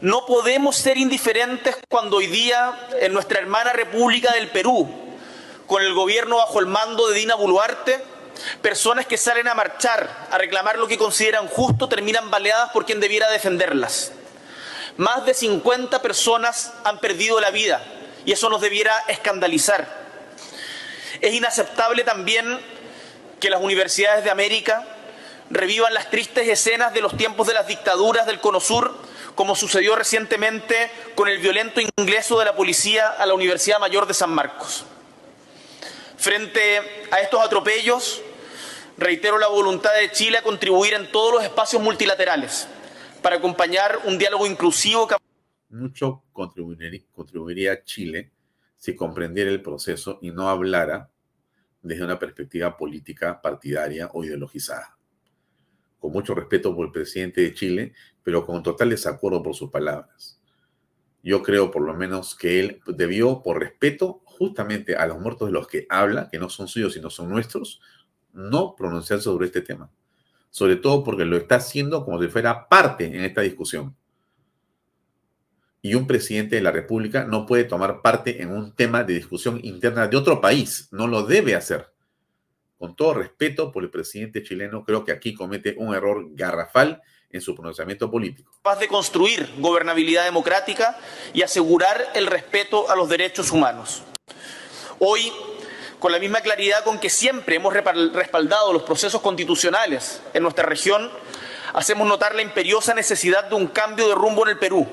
[0.00, 4.88] no podemos ser indiferentes cuando hoy día en nuestra hermana República del Perú
[5.68, 8.02] con el gobierno bajo el mando de Dina Boluarte,
[8.62, 13.00] personas que salen a marchar, a reclamar lo que consideran justo, terminan baleadas por quien
[13.00, 14.12] debiera defenderlas.
[14.96, 17.82] Más de 50 personas han perdido la vida
[18.24, 20.00] y eso nos debiera escandalizar.
[21.20, 22.60] Es inaceptable también
[23.40, 24.86] que las universidades de América
[25.50, 28.94] revivan las tristes escenas de los tiempos de las dictaduras del Cono Sur,
[29.34, 34.14] como sucedió recientemente con el violento ingreso de la policía a la Universidad Mayor de
[34.14, 34.84] San Marcos.
[36.18, 38.20] Frente a estos atropellos,
[39.00, 42.68] reitero la voluntad de Chile a contribuir en todos los espacios multilaterales
[43.22, 45.08] para acompañar un diálogo inclusivo.
[45.70, 48.30] Mucho contribuiría, contribuiría Chile
[48.76, 51.10] si comprendiera el proceso y no hablara
[51.80, 54.98] desde una perspectiva política partidaria o ideologizada.
[55.98, 60.38] Con mucho respeto por el presidente de Chile, pero con total desacuerdo por sus palabras.
[61.22, 65.52] Yo creo por lo menos que él debió, por respeto justamente a los muertos de
[65.52, 67.80] los que habla, que no son suyos sino son nuestros,
[68.32, 69.90] no pronunciarse sobre este tema.
[70.50, 73.96] Sobre todo porque lo está haciendo como si fuera parte en esta discusión.
[75.82, 79.60] Y un presidente de la República no puede tomar parte en un tema de discusión
[79.62, 80.88] interna de otro país.
[80.90, 81.92] No lo debe hacer.
[82.78, 87.40] Con todo respeto por el presidente chileno, creo que aquí comete un error garrafal en
[87.40, 88.50] su pronunciamiento político.
[88.62, 90.98] Capaz de construir gobernabilidad democrática
[91.32, 94.02] y asegurar el respeto a los derechos humanos.
[94.98, 95.32] Hoy,
[96.00, 101.10] con la misma claridad con que siempre hemos respaldado los procesos constitucionales en nuestra región,
[101.74, 104.88] hacemos notar la imperiosa necesidad de un cambio de rumbo en el Perú,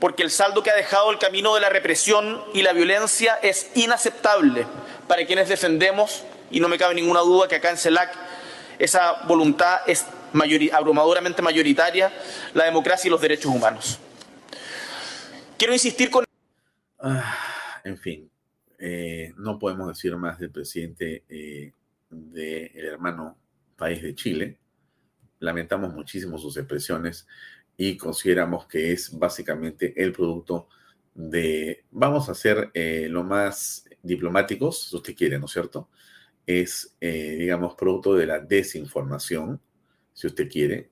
[0.00, 3.70] porque el saldo que ha dejado el camino de la represión y la violencia es
[3.74, 4.66] inaceptable
[5.06, 8.12] para quienes defendemos, y no me cabe ninguna duda que acá en CELAC
[8.78, 10.04] esa voluntad es
[10.72, 12.12] abrumadoramente mayoritaria,
[12.54, 13.98] la democracia y los derechos humanos.
[15.56, 16.24] Quiero insistir con...
[17.00, 18.27] Ah, en fin,
[18.78, 21.72] eh, no podemos decir más del presidente eh,
[22.08, 23.36] del hermano
[23.76, 24.58] país de Chile.
[25.40, 27.26] Lamentamos muchísimo sus expresiones
[27.76, 30.68] y consideramos que es básicamente el producto
[31.14, 35.88] de, vamos a ser eh, lo más diplomáticos, si usted quiere, ¿no es cierto?
[36.46, 39.60] Es, digamos, producto de la desinformación,
[40.14, 40.90] si usted quiere,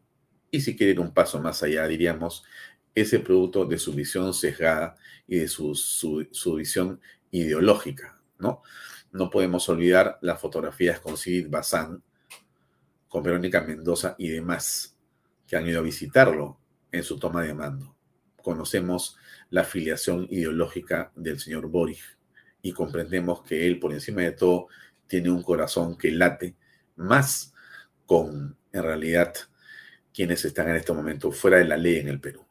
[0.50, 2.44] y si quiere ir un paso más allá, diríamos,
[2.94, 7.00] ese producto de su visión sesgada y de su, su visión
[7.40, 8.62] ideológica, ¿no?
[9.12, 12.02] No podemos olvidar las fotografías con Sid Bazán,
[13.08, 14.96] con Verónica Mendoza y demás,
[15.46, 16.58] que han ido a visitarlo
[16.92, 17.96] en su toma de mando.
[18.42, 19.16] Conocemos
[19.50, 22.18] la afiliación ideológica del señor Boric
[22.62, 24.68] y comprendemos que él, por encima de todo,
[25.06, 26.56] tiene un corazón que late
[26.96, 27.54] más
[28.06, 29.34] con, en realidad,
[30.12, 32.44] quienes están en este momento fuera de la ley en el Perú.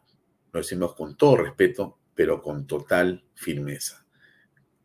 [0.51, 4.04] Lo decimos con todo respeto, pero con total firmeza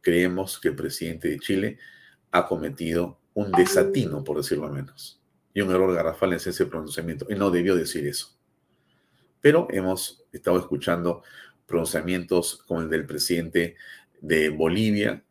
[0.01, 1.79] creemos que el presidente de Chile
[2.31, 5.21] ha cometido un desatino, por decirlo menos,
[5.55, 7.27] y un error garrafal en ese pronunciamiento.
[7.29, 8.37] Y no debió decir eso.
[9.41, 11.23] Pero hemos estado escuchando
[11.67, 13.77] pronunciamientos como el del presidente
[14.21, 15.23] de Bolivia,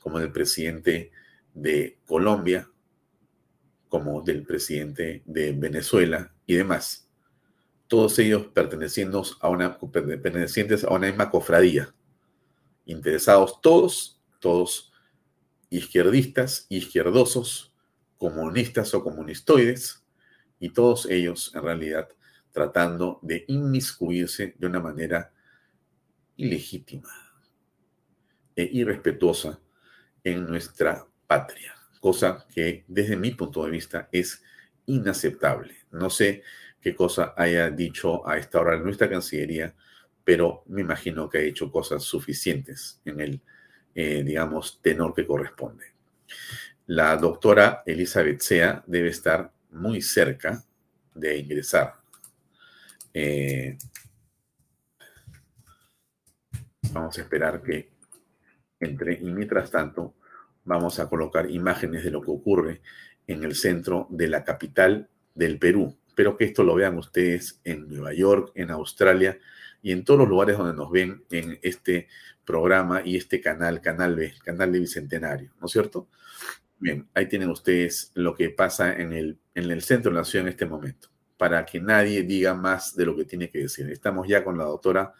[0.00, 1.10] como el del presidente
[1.54, 2.68] de Colombia,
[3.88, 7.08] como del presidente de Venezuela y demás.
[7.88, 11.92] Todos ellos perteneciendo a una, pertenecientes a una misma cofradía
[12.86, 14.92] interesados todos, todos
[15.70, 17.74] izquierdistas, izquierdosos,
[18.18, 20.04] comunistas o comunistoides,
[20.60, 22.08] y todos ellos en realidad
[22.52, 25.32] tratando de inmiscuirse de una manera
[26.36, 27.08] ilegítima
[28.54, 29.58] e irrespetuosa
[30.22, 34.42] en nuestra patria, cosa que desde mi punto de vista es
[34.86, 35.76] inaceptable.
[35.90, 36.42] No sé
[36.80, 39.74] qué cosa haya dicho a esta hora nuestra Cancillería
[40.24, 43.42] pero me imagino que ha hecho cosas suficientes en el
[43.94, 45.86] eh, digamos, tenor que corresponde.
[46.86, 50.64] La doctora Elizabeth Sea debe estar muy cerca
[51.14, 51.94] de ingresar.
[53.12, 53.76] Eh,
[56.92, 57.90] vamos a esperar que
[58.78, 60.14] entre y mientras tanto
[60.64, 62.80] vamos a colocar imágenes de lo que ocurre
[63.26, 65.98] en el centro de la capital del Perú.
[66.06, 69.36] Espero que esto lo vean ustedes en Nueva York, en Australia
[69.82, 72.08] y en todos los lugares donde nos ven en este
[72.44, 76.08] programa y este canal, Canal B, Canal de Bicentenario, ¿no es cierto?
[76.78, 80.46] Bien, ahí tienen ustedes lo que pasa en el, en el centro de la ciudad
[80.46, 83.90] en este momento, para que nadie diga más de lo que tiene que decir.
[83.90, 85.12] Estamos ya con la doctora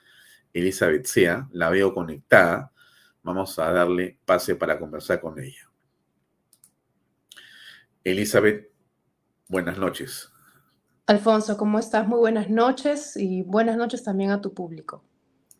[0.52, 2.72] Elizabeth Sea, la veo conectada.
[3.22, 5.70] Vamos a darle pase para conversar con ella.
[8.02, 8.70] Elizabeth,
[9.48, 10.32] buenas noches.
[11.11, 12.06] Alfonso, ¿cómo estás?
[12.06, 15.02] Muy buenas noches y buenas noches también a tu público.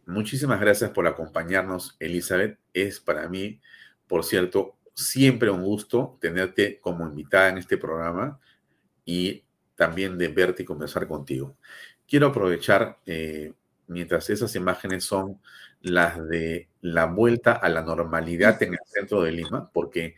[0.07, 2.57] Muchísimas gracias por acompañarnos, Elizabeth.
[2.72, 3.61] Es para mí,
[4.07, 8.38] por cierto, siempre un gusto tenerte como invitada en este programa
[9.05, 9.42] y
[9.74, 11.57] también de verte y conversar contigo.
[12.07, 13.53] Quiero aprovechar, eh,
[13.88, 15.40] mientras esas imágenes son
[15.80, 20.14] las de la vuelta a la normalidad en el centro de Lima, porque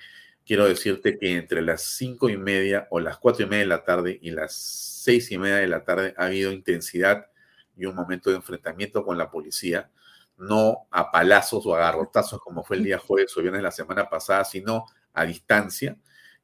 [0.53, 3.85] quiero decirte que entre las cinco y media o las cuatro y media de la
[3.85, 7.29] tarde y las seis y media de la tarde ha habido intensidad
[7.75, 9.91] y un momento de enfrentamiento con la policía,
[10.37, 13.71] no a palazos o a garrotazos como fue el día jueves o viernes de la
[13.71, 14.85] semana pasada, sino
[15.15, 15.97] a distancia.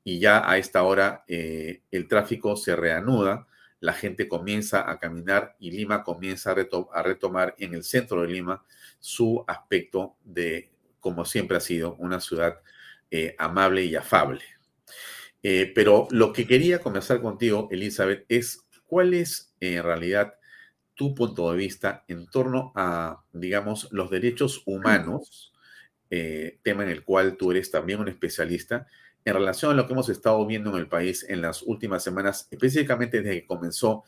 [0.03, 3.47] Y ya a esta hora eh, el tráfico se reanuda,
[3.79, 8.65] la gente comienza a caminar y Lima comienza a, retomar en el centro de Lima
[9.01, 12.63] su aspecto de, como siempre ha sido, una ciudad
[13.11, 14.43] eh, amable y afable.
[15.43, 20.35] Eh, pero lo que quería conversar contigo, Elizabeth, es cuál es en realidad
[20.95, 25.55] tu punto de vista en torno a, digamos, los derechos humanos,
[26.11, 28.87] eh, tema en el cual tú eres también un especialista,
[29.25, 32.47] en relación a lo que hemos estado viendo en el país en las últimas semanas,
[32.51, 34.05] específicamente desde que comenzó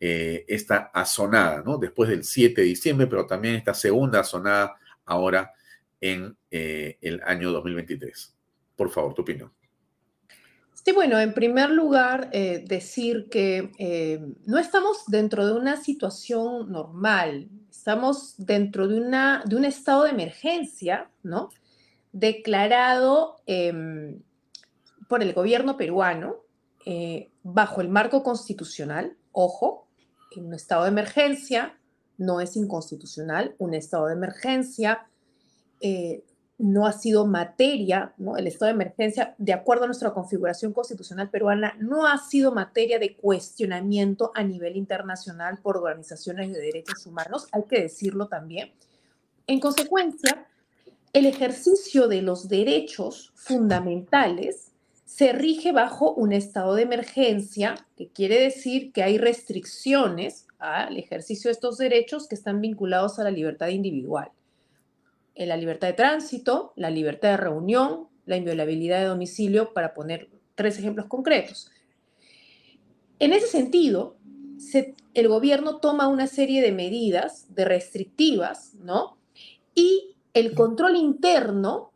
[0.00, 1.78] esta azonada, ¿no?
[1.78, 4.74] Después del 7 de diciembre, pero también esta segunda azonada
[5.06, 5.52] ahora
[5.98, 8.33] en el año 2023.
[8.76, 9.52] Por favor, tu opinión.
[10.84, 16.70] Sí, bueno, en primer lugar, eh, decir que eh, no estamos dentro de una situación
[16.70, 21.48] normal, estamos dentro de, una, de un estado de emergencia, ¿no?
[22.12, 24.20] Declarado em,
[25.08, 26.36] por el gobierno peruano
[26.84, 29.88] eh, bajo el marco constitucional, ojo,
[30.36, 31.78] en un estado de emergencia
[32.18, 35.08] no es inconstitucional, un estado de emergencia
[36.58, 38.36] no ha sido materia, ¿no?
[38.36, 42.98] el estado de emergencia, de acuerdo a nuestra configuración constitucional peruana, no ha sido materia
[42.98, 48.72] de cuestionamiento a nivel internacional por organizaciones de derechos humanos, hay que decirlo también.
[49.46, 50.46] En consecuencia,
[51.12, 54.70] el ejercicio de los derechos fundamentales
[55.04, 61.48] se rige bajo un estado de emergencia, que quiere decir que hay restricciones al ejercicio
[61.48, 64.30] de estos derechos que están vinculados a la libertad individual
[65.34, 70.28] en la libertad de tránsito, la libertad de reunión, la inviolabilidad de domicilio, para poner
[70.54, 71.70] tres ejemplos concretos.
[73.18, 74.16] En ese sentido,
[75.14, 79.16] el gobierno toma una serie de medidas de restrictivas, ¿no?
[79.74, 81.92] Y el control interno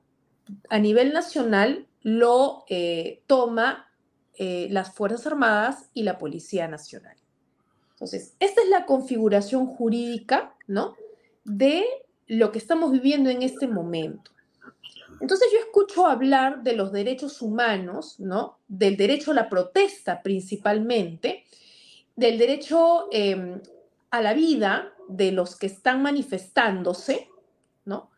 [0.69, 3.91] a nivel nacional lo eh, toma
[4.35, 7.17] eh, las Fuerzas Armadas y la Policía Nacional.
[7.91, 10.95] Entonces, esta es la configuración jurídica, ¿no?
[11.45, 11.85] De
[12.29, 14.31] lo que estamos viviendo en este momento.
[15.21, 18.59] Entonces yo escucho hablar de los derechos humanos, ¿no?
[18.69, 21.45] Del derecho a la protesta principalmente,
[22.15, 23.61] del derecho em,
[24.11, 27.29] a la vida de los que están manifestándose,
[27.85, 28.11] ¿no?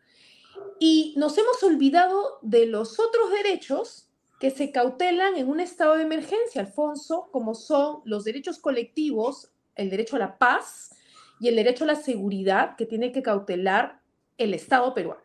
[0.79, 4.09] Y nos hemos olvidado de los otros derechos
[4.39, 9.89] que se cautelan en un estado de emergencia, Alfonso, como son los derechos colectivos, el
[9.89, 10.95] derecho a la paz
[11.39, 14.00] y el derecho a la seguridad que tiene que cautelar
[14.43, 15.21] el Estado peruano.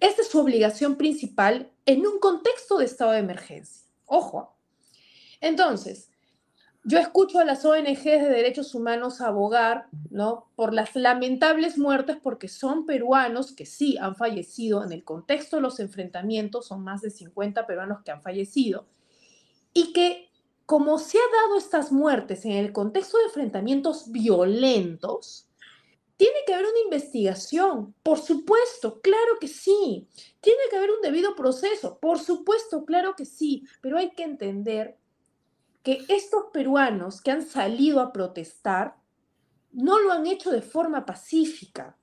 [0.00, 3.86] Esta es su obligación principal en un contexto de estado de emergencia.
[4.06, 4.56] Ojo.
[5.40, 6.10] Entonces,
[6.84, 10.50] yo escucho a las ONGs de derechos humanos abogar, ¿no?
[10.56, 15.62] Por las lamentables muertes porque son peruanos que sí han fallecido en el contexto de
[15.62, 18.88] los enfrentamientos, son más de 50 peruanos que han fallecido
[19.72, 20.30] y que
[20.66, 25.46] como se ha dado estas muertes en el contexto de enfrentamientos violentos,
[26.22, 30.06] tiene que haber una investigación, por supuesto, claro que sí.
[30.40, 33.66] Tiene que haber un debido proceso, por supuesto, claro que sí.
[33.80, 34.98] Pero hay que entender
[35.82, 38.94] que estos peruanos que han salido a protestar
[39.72, 41.98] no lo han hecho de forma pacífica.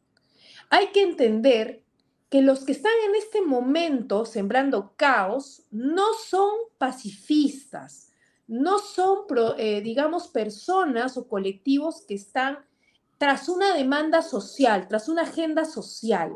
[0.69, 1.85] Hay que entender
[2.29, 8.11] que los que están en este momento sembrando caos no son pacifistas,
[8.47, 9.19] no son,
[9.57, 12.67] eh, digamos, personas o colectivos que están
[13.19, 16.33] tras una demanda social, tras una agenda social.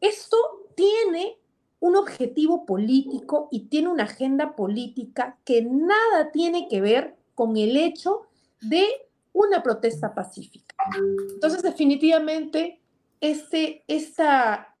[0.00, 0.36] Esto
[0.74, 1.38] tiene
[1.78, 7.76] un objetivo político y tiene una agenda política que nada tiene que ver con el
[7.76, 8.22] hecho
[8.60, 8.84] de
[9.32, 10.74] una protesta pacífica.
[11.34, 12.80] Entonces, definitivamente,
[13.20, 14.74] este, esta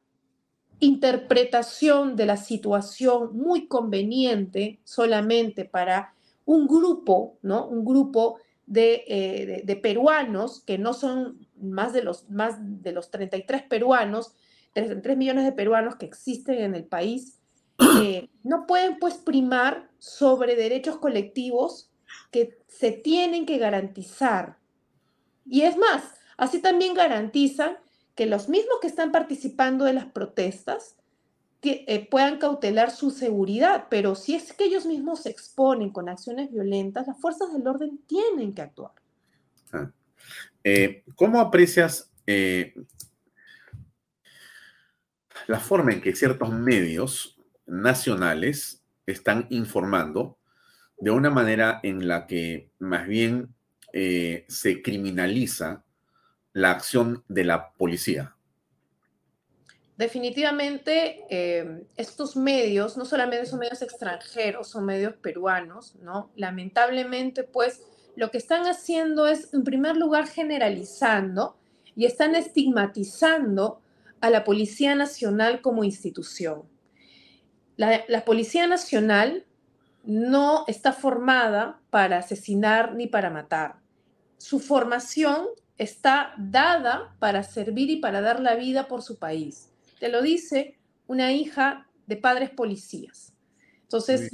[0.80, 6.12] interpretación de la situación muy conveniente solamente para
[6.44, 7.66] un grupo, ¿no?
[7.66, 13.62] Un grupo de, eh, peruanos que no son más de los, más de los 33
[13.62, 14.34] peruanos,
[14.74, 17.38] 33 millones de peruanos que existen en el país,
[18.02, 21.90] eh, no pueden pues primar sobre derechos colectivos
[22.30, 24.58] que se tienen que garantizar.
[25.44, 26.02] Y es más,
[26.36, 27.78] así también garantizan
[28.14, 30.96] que los mismos que están participando de las protestas
[31.70, 36.52] eh, puedan cautelar su seguridad, pero si es que ellos mismos se exponen con acciones
[36.52, 38.92] violentas, las fuerzas del orden tienen que actuar.
[39.72, 39.90] Ah.
[40.62, 42.74] Eh, ¿Cómo aprecias eh,
[45.46, 50.38] la forma en que ciertos medios nacionales están informando
[50.98, 53.54] de una manera en la que más bien
[53.92, 55.84] se criminaliza
[56.52, 58.35] la acción de la policía?
[59.96, 66.30] Definitivamente, eh, estos medios, no solamente son medios extranjeros, son medios peruanos, ¿no?
[66.36, 67.80] Lamentablemente, pues,
[68.14, 71.56] lo que están haciendo es, en primer lugar, generalizando
[71.94, 73.80] y están estigmatizando
[74.20, 76.64] a la Policía Nacional como institución.
[77.76, 79.46] La, la Policía Nacional
[80.04, 83.76] no está formada para asesinar ni para matar.
[84.36, 85.46] Su formación
[85.78, 89.70] está dada para servir y para dar la vida por su país.
[89.98, 93.34] Te lo dice una hija de padres policías.
[93.82, 94.30] Entonces,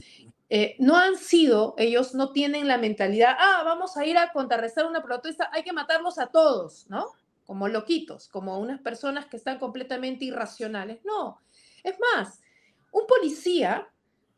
[0.49, 4.87] eh, no han sido, ellos no tienen la mentalidad, ah, vamos a ir a contrarrestar
[4.87, 7.07] una protesta, hay que matarlos a todos, ¿no?
[7.47, 11.01] Como loquitos, como unas personas que están completamente irracionales.
[11.05, 11.41] No,
[11.83, 12.41] es más,
[12.93, 13.89] un policía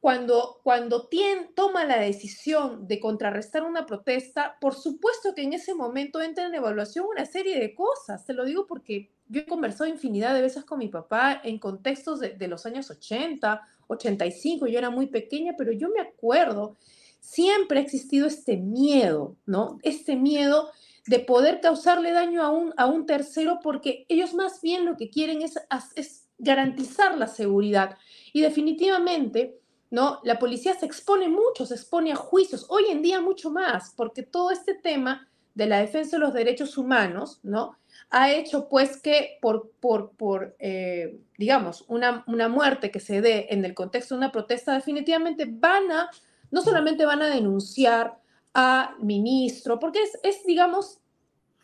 [0.04, 1.08] cuando, cuando
[1.54, 6.54] toma la decisión de contrarrestar una protesta, por supuesto que en ese momento entra en
[6.54, 8.26] evaluación una serie de cosas.
[8.26, 12.20] Te lo digo porque yo he conversado infinidad de veces con mi papá en contextos
[12.20, 16.76] de, de los años 80, 85, yo era muy pequeña, pero yo me acuerdo,
[17.18, 19.78] siempre ha existido este miedo, ¿no?
[19.84, 20.68] Este miedo
[21.06, 25.08] de poder causarle daño a un, a un tercero porque ellos más bien lo que
[25.08, 25.54] quieren es,
[25.96, 27.96] es garantizar la seguridad.
[28.34, 29.63] Y definitivamente
[29.94, 30.18] ¿no?
[30.24, 34.24] La policía se expone mucho, se expone a juicios, hoy en día mucho más, porque
[34.24, 37.78] todo este tema de la defensa de los derechos humanos, ¿no?
[38.10, 43.46] Ha hecho pues que por, por, por eh, digamos, una, una muerte que se dé
[43.50, 46.10] en el contexto de una protesta, definitivamente van a,
[46.50, 48.18] no solamente van a denunciar
[48.52, 50.98] al ministro, porque es, es, digamos,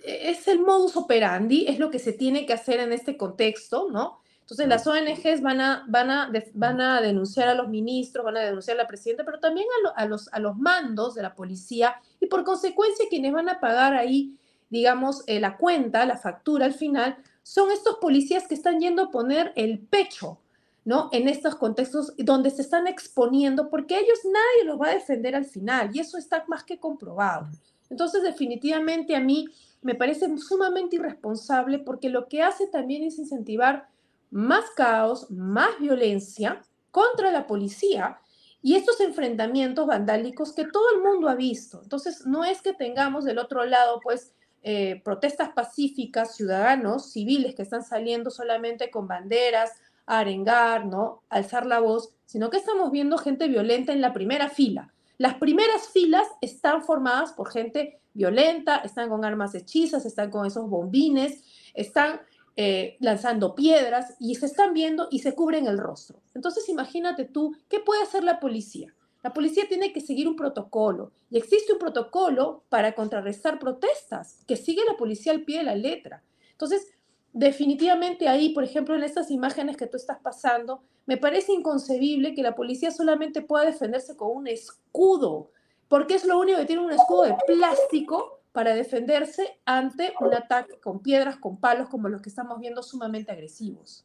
[0.05, 4.21] es el modus operandi, es lo que se tiene que hacer en este contexto, ¿no?
[4.51, 8.41] Entonces las ONGs van a, van, a, van a denunciar a los ministros, van a
[8.41, 9.65] denunciar a la presidenta, pero también
[9.95, 13.95] a, los, a los mandos de la policía y por consecuencia quienes van a pagar
[13.95, 14.37] ahí,
[14.69, 19.11] digamos, eh, la cuenta, la factura al final, son estos policías que están yendo a
[19.13, 20.41] poner el pecho,
[20.85, 21.11] ¿no?
[21.13, 25.45] En estos contextos donde se están exponiendo, porque ellos nadie los va a defender al
[25.45, 27.47] final y eso está más que comprobado.
[27.89, 29.47] Entonces, definitivamente a mí
[29.81, 33.90] me parece sumamente irresponsable porque lo que hace también es incentivar
[34.31, 38.21] más caos, más violencia contra la policía
[38.63, 41.81] y estos enfrentamientos vandálicos que todo el mundo ha visto.
[41.83, 47.63] Entonces, no es que tengamos del otro lado, pues, eh, protestas pacíficas, ciudadanos, civiles que
[47.63, 49.73] están saliendo solamente con banderas,
[50.07, 51.23] a arengar, ¿no?
[51.29, 54.93] alzar la voz, sino que estamos viendo gente violenta en la primera fila.
[55.19, 60.69] Las primeras filas están formadas por gente violenta, están con armas hechizas, están con esos
[60.69, 61.45] bombines,
[61.75, 62.21] están
[62.63, 66.21] eh, lanzando piedras y se están viendo y se cubren el rostro.
[66.35, 68.95] Entonces imagínate tú, ¿qué puede hacer la policía?
[69.23, 74.57] La policía tiene que seguir un protocolo y existe un protocolo para contrarrestar protestas que
[74.57, 76.23] sigue la policía al pie de la letra.
[76.53, 76.87] Entonces,
[77.33, 82.43] definitivamente ahí, por ejemplo, en estas imágenes que tú estás pasando, me parece inconcebible que
[82.43, 85.51] la policía solamente pueda defenderse con un escudo,
[85.89, 90.81] porque es lo único que tiene un escudo de plástico para defenderse ante un ataque
[90.81, 94.05] con piedras, con palos, como los que estamos viendo sumamente agresivos.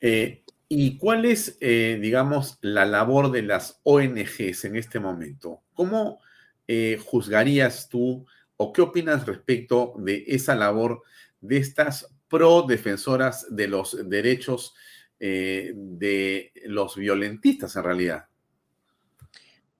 [0.00, 5.62] Eh, ¿Y cuál es, eh, digamos, la labor de las ONGs en este momento?
[5.74, 6.20] ¿Cómo
[6.68, 11.02] eh, juzgarías tú o qué opinas respecto de esa labor
[11.40, 14.74] de estas pro defensoras de los derechos
[15.18, 18.28] de los violentistas en realidad.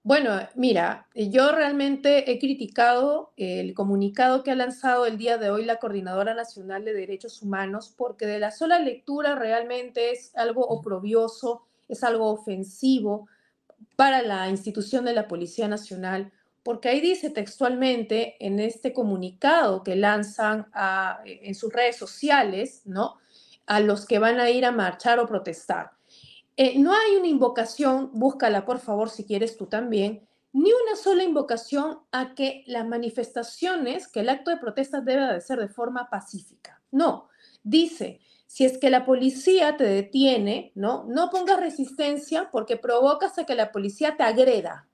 [0.07, 5.65] Bueno, mira, yo realmente he criticado el comunicado que ha lanzado el día de hoy
[5.65, 11.66] la Coordinadora Nacional de Derechos Humanos porque de la sola lectura realmente es algo oprobioso,
[11.89, 13.27] es algo ofensivo
[13.97, 19.97] para la institución de la Policía Nacional, porque ahí dice textualmente en este comunicado que
[19.97, 20.69] lanzan
[21.24, 23.16] en sus redes sociales, ¿no?
[23.66, 25.95] A los que van a ir a marchar o protestar
[26.57, 31.23] eh, no hay una invocación, búscala por favor si quieres tú también, ni una sola
[31.23, 36.09] invocación a que las manifestaciones, que el acto de protesta debe de ser de forma
[36.09, 36.81] pacífica.
[36.91, 37.28] No,
[37.62, 41.05] dice, si es que la policía te detiene, ¿no?
[41.09, 44.89] No pongas resistencia porque provocas a que la policía te agreda.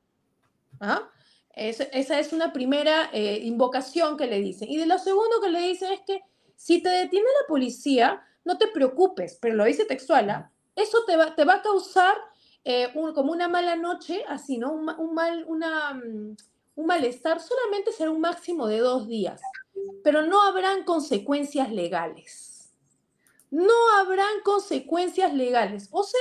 [0.81, 1.09] ¿Ah?
[1.55, 4.69] esa es una primera eh, invocación que le dicen.
[4.69, 6.23] Y de lo segundo que le dicen es que
[6.57, 10.51] si te detiene la policía, no te preocupes, pero lo dice textual, ¿ah?
[10.77, 12.17] Eso te va, te va a causar
[12.65, 14.73] eh, como una mala noche, así, ¿no?
[14.73, 16.37] Un, mal, mm,
[16.77, 19.41] un malestar, solamente será un máximo de dos días,
[20.05, 22.73] pero no habrán consecuencias legales.
[23.51, 25.89] No habrán consecuencias legales.
[25.91, 26.21] O sea,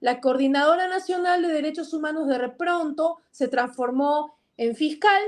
[0.00, 5.22] la Coordinadora Nacional de Derechos Humanos de repronto se transformó en fiscal,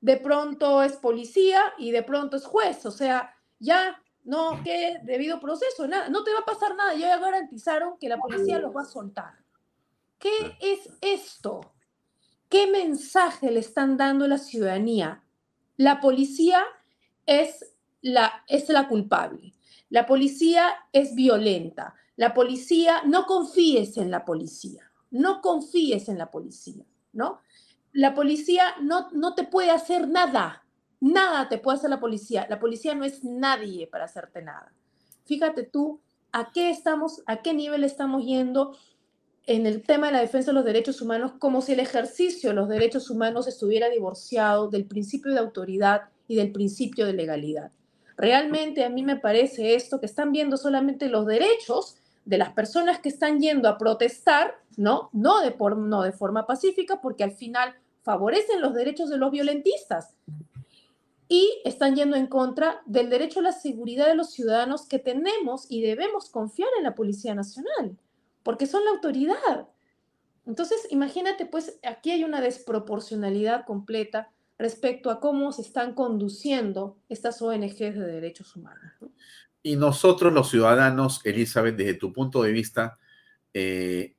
[0.00, 2.84] de pronto es policía y de pronto es juez.
[2.86, 7.16] O sea, ya no, que debido proceso, nada, no te va a pasar nada, ya
[7.16, 9.38] garantizaron que la policía los va a soltar.
[10.18, 11.72] ¿Qué es esto?
[12.50, 15.24] ¿Qué mensaje le están dando a la ciudadanía?
[15.78, 16.62] La policía
[17.24, 17.72] es
[18.02, 19.54] la, es la culpable.
[19.88, 21.94] La policía es violenta.
[22.16, 24.92] La policía, no confíes en la policía.
[25.10, 26.84] No confíes en la policía,
[27.14, 27.40] ¿no?
[27.92, 30.66] La policía no, no te puede hacer nada.
[31.00, 32.46] Nada te puede hacer la policía.
[32.48, 34.72] La policía no es nadie para hacerte nada.
[35.24, 36.00] Fíjate tú
[36.32, 38.76] a qué estamos, a qué nivel estamos yendo
[39.46, 42.56] en el tema de la defensa de los derechos humanos, como si el ejercicio de
[42.56, 47.72] los derechos humanos estuviera divorciado del principio de autoridad y del principio de legalidad.
[48.18, 51.96] Realmente a mí me parece esto que están viendo solamente los derechos
[52.26, 55.08] de las personas que están yendo a protestar, ¿no?
[55.14, 60.14] No de, no de forma pacífica, porque al final favorecen los derechos de los violentistas
[61.28, 65.66] y están yendo en contra del derecho a la seguridad de los ciudadanos que tenemos
[65.68, 67.98] y debemos confiar en la Policía Nacional,
[68.42, 69.68] porque son la autoridad.
[70.46, 77.42] Entonces, imagínate, pues aquí hay una desproporcionalidad completa respecto a cómo se están conduciendo estas
[77.42, 78.92] ONGs de derechos humanos.
[79.62, 82.98] Y nosotros los ciudadanos, Elizabeth, desde tu punto de vista,
[83.52, 84.16] eh,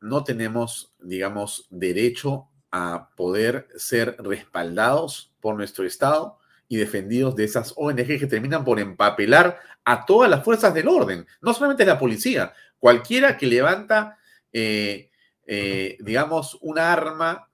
[0.00, 6.39] no tenemos, digamos, derecho a poder ser respaldados por nuestro Estado
[6.70, 11.26] y defendidos de esas ONG que terminan por empapelar a todas las fuerzas del orden,
[11.40, 14.18] no solamente la policía, cualquiera que levanta,
[14.52, 15.10] eh,
[15.48, 17.50] eh, digamos, una arma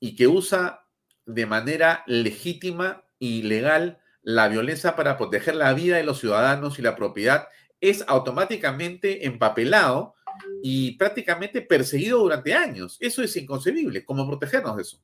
[0.00, 0.84] y que usa
[1.26, 6.82] de manera legítima y legal la violencia para proteger la vida de los ciudadanos y
[6.82, 7.46] la propiedad,
[7.80, 10.16] es automáticamente empapelado
[10.60, 12.96] y prácticamente perseguido durante años.
[12.98, 14.04] Eso es inconcebible.
[14.04, 15.00] ¿Cómo protegernos de eso?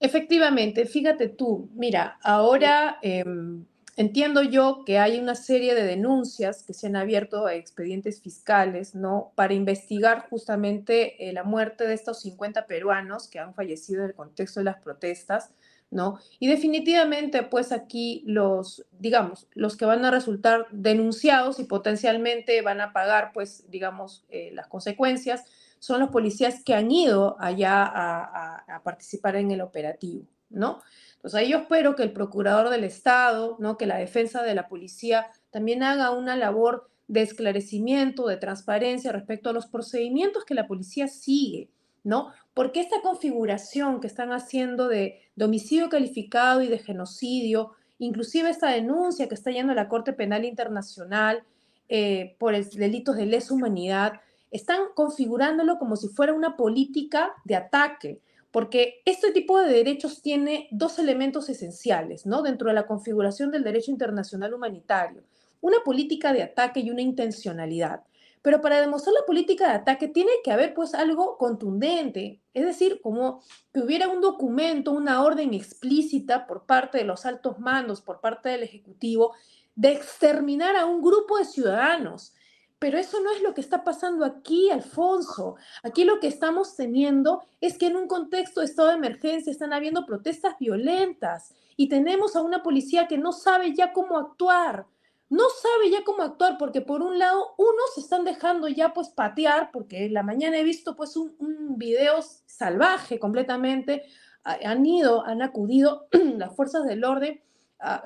[0.00, 3.66] Efectivamente, fíjate tú, mira, ahora em,
[3.96, 8.94] entiendo yo que hay una serie de denuncias que se han abierto a expedientes fiscales,
[8.94, 9.32] ¿no?
[9.34, 14.14] Para investigar justamente eh, la muerte de estos 50 peruanos que han fallecido en el
[14.14, 15.50] contexto de las protestas,
[15.90, 16.20] ¿no?
[16.38, 22.80] Y definitivamente, pues aquí los, digamos, los que van a resultar denunciados y potencialmente van
[22.80, 25.44] a pagar, pues, digamos, eh, las consecuencias
[25.78, 30.80] son los policías que han ido allá a, participar en el operativo, ¿no?
[31.16, 33.76] Entonces ahí yo espero que el procurador del Estado, ¿no?
[33.76, 39.50] Que la defensa de la policía también haga una labor de esclarecimiento, de transparencia respecto
[39.50, 41.70] a los procedimientos que la policía sigue,
[42.04, 42.32] ¿no?
[42.54, 49.28] Porque esta configuración que están haciendo de, homicidio calificado y de genocidio, inclusive esta denuncia
[49.28, 51.42] que está yendo a la Corte Penal Internacional
[51.88, 57.56] eh, por el delitos de lesa humanidad, están configurándolo como si fuera una política de
[57.56, 58.20] ataque,
[58.50, 62.42] porque este tipo de derechos tiene dos elementos esenciales, ¿no?
[62.42, 65.22] Dentro de la configuración del derecho internacional humanitario,
[65.60, 68.02] una política de ataque y una intencionalidad.
[68.40, 73.00] Pero para demostrar la política de ataque tiene que haber pues algo contundente, es decir,
[73.02, 73.42] como
[73.72, 78.48] que hubiera un documento, una orden explícita por parte de los altos mandos, por parte
[78.48, 79.34] del Ejecutivo,
[79.74, 82.32] de exterminar a un grupo de ciudadanos,
[82.78, 85.56] pero eso no es lo que está pasando aquí, Alfonso.
[85.82, 89.72] Aquí lo que estamos teniendo es que en un contexto de estado de emergencia están
[89.72, 94.86] habiendo protestas violentas y tenemos a una policía que no sabe ya cómo actuar.
[95.30, 99.10] no sabe ya cómo actuar, porque por un lado, unos se están dejando ya pues
[99.10, 104.04] patear, porque en la mañana he visto pues un, un video salvaje completamente,
[104.42, 107.42] han ido, han acudido las fuerzas del orden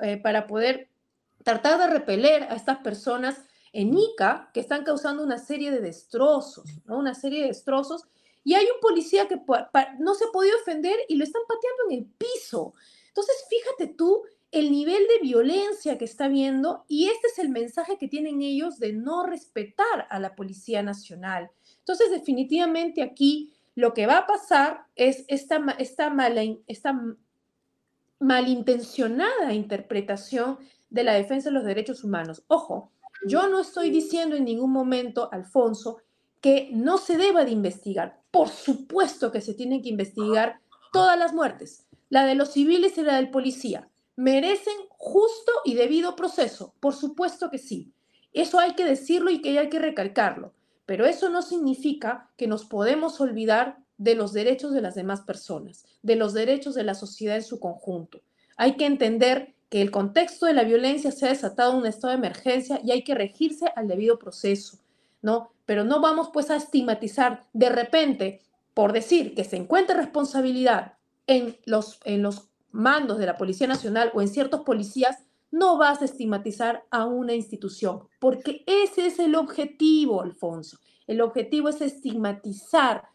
[0.01, 0.89] eh, para poder
[1.43, 3.41] tratar de repeler a estas personas
[3.73, 6.97] en Ica que están causando una serie de destrozos, ¿no?
[6.97, 8.07] Una serie de destrozos.
[8.43, 9.39] Y hay un policía que
[9.99, 12.73] no se ha podido defender y lo están pateando en el piso.
[13.07, 17.97] Entonces, fíjate tú el nivel de violencia que está viendo y este es el mensaje
[17.97, 21.49] que tienen ellos de no respetar a la Policía Nacional.
[21.79, 27.01] Entonces, definitivamente aquí lo que va a pasar es esta, esta, mala, esta
[28.19, 30.59] malintencionada interpretación
[30.91, 32.43] de la defensa de los derechos humanos.
[32.47, 32.92] Ojo,
[33.27, 35.97] yo no estoy diciendo en ningún momento, Alfonso,
[36.41, 38.21] que no se deba de investigar.
[38.31, 40.59] Por supuesto que se tienen que investigar
[40.91, 43.89] todas las muertes, la de los civiles y la del policía.
[44.15, 46.73] ¿Merecen justo y debido proceso?
[46.79, 47.93] Por supuesto que sí.
[48.33, 50.53] Eso hay que decirlo y que hay que recalcarlo.
[50.85, 55.85] Pero eso no significa que nos podemos olvidar de los derechos de las demás personas,
[56.01, 58.21] de los derechos de la sociedad en su conjunto.
[58.57, 62.19] Hay que entender que el contexto de la violencia se ha desatado un estado de
[62.19, 64.77] emergencia y hay que regirse al debido proceso,
[65.23, 65.49] ¿no?
[65.65, 68.41] Pero no vamos pues a estigmatizar de repente
[68.75, 70.93] por decir que se encuentra responsabilidad
[71.25, 76.03] en los, en los mandos de la Policía Nacional o en ciertos policías, no vas
[76.03, 80.77] a estigmatizar a una institución, porque ese es el objetivo, Alfonso.
[81.07, 83.05] El objetivo es estigmatizar,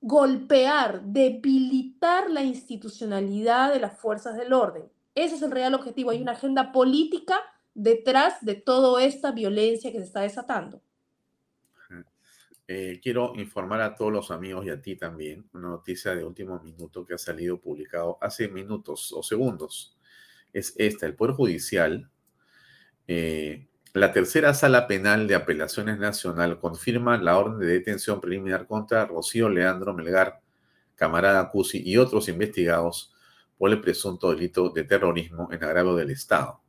[0.00, 4.90] golpear, debilitar la institucionalidad de las fuerzas del orden.
[5.18, 6.10] Ese es el real objetivo.
[6.10, 7.40] Hay una agenda política
[7.74, 10.80] detrás de toda esta violencia que se está desatando.
[12.68, 16.60] Eh, quiero informar a todos los amigos y a ti también una noticia de último
[16.60, 19.98] minuto que ha salido publicado hace minutos o segundos.
[20.52, 22.08] Es esta, el Poder Judicial,
[23.08, 29.04] eh, la tercera sala penal de apelaciones nacional confirma la orden de detención preliminar contra
[29.06, 30.42] Rocío Leandro Melgar,
[30.94, 33.14] camarada Cusi y otros investigados
[33.58, 36.62] por el presunto delito de terrorismo en agravio del Estado.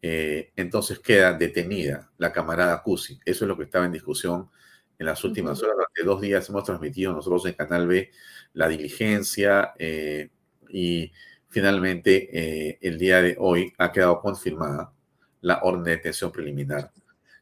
[0.00, 3.18] Eh, entonces queda detenida la camarada Cusi.
[3.24, 4.48] Eso es lo que estaba en discusión
[4.96, 5.74] en las últimas horas.
[5.76, 8.10] Durante dos días hemos transmitido nosotros en Canal B
[8.54, 10.30] la diligencia eh,
[10.68, 11.12] y
[11.48, 14.92] finalmente eh, el día de hoy ha quedado confirmada
[15.40, 16.92] la orden de detención preliminar,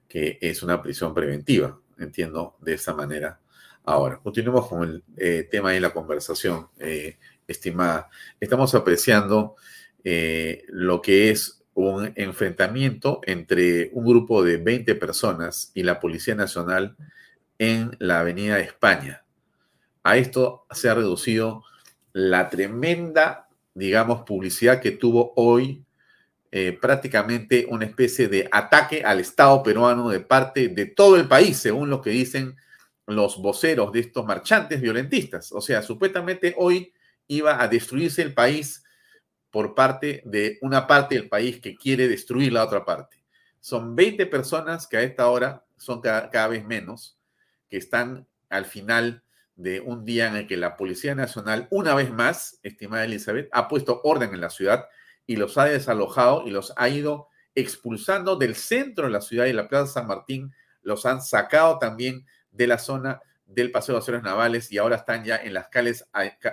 [0.08, 3.40] que es una prisión preventiva, entiendo de esta manera.
[3.84, 6.68] Ahora, continuemos con el eh, tema y la conversación,
[7.46, 8.08] estimada.
[8.40, 9.56] Estamos apreciando
[10.68, 16.96] lo que es un enfrentamiento entre un grupo de 20 personas y la Policía Nacional
[17.58, 19.24] en la Avenida España.
[20.02, 21.64] A esto se ha reducido
[22.14, 25.84] la tremenda, digamos, publicidad que tuvo hoy
[26.50, 31.58] eh, prácticamente una especie de ataque al Estado peruano de parte de todo el país,
[31.58, 32.56] según lo que dicen
[33.06, 35.52] los voceros de estos marchantes violentistas.
[35.52, 36.94] O sea, supuestamente hoy
[37.28, 38.84] iba a destruirse el país
[39.50, 43.22] por parte de una parte del país que quiere destruir la otra parte.
[43.60, 47.18] Son 20 personas que a esta hora son cada vez menos,
[47.68, 49.22] que están al final
[49.56, 53.68] de un día en el que la Policía Nacional, una vez más, estimada Elizabeth, ha
[53.68, 54.86] puesto orden en la ciudad
[55.26, 59.52] y los ha desalojado y los ha ido expulsando del centro de la ciudad y
[59.52, 64.22] la Plaza San Martín, los han sacado también de la zona del Paseo de Acciones
[64.22, 66.06] Navales y ahora están ya en las calles,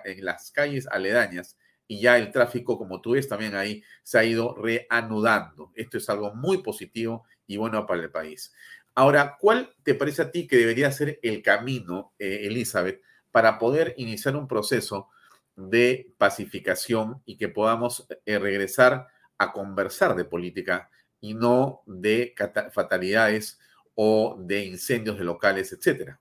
[0.06, 1.58] en las calles aledañas
[1.88, 5.72] y ya el tráfico, como tú ves también ahí, se ha ido reanudando.
[5.76, 8.54] Esto es algo muy positivo y bueno para el país.
[8.96, 13.02] Ahora, ¿cuál te parece a ti que debería ser el camino, eh, Elizabeth,
[13.32, 15.10] para poder iniciar un proceso
[15.56, 19.08] de pacificación y que podamos eh, regresar
[19.38, 20.90] a conversar de política
[21.20, 22.36] y no de
[22.72, 23.60] fatalidades
[23.96, 26.20] o de incendios de locales, etcétera?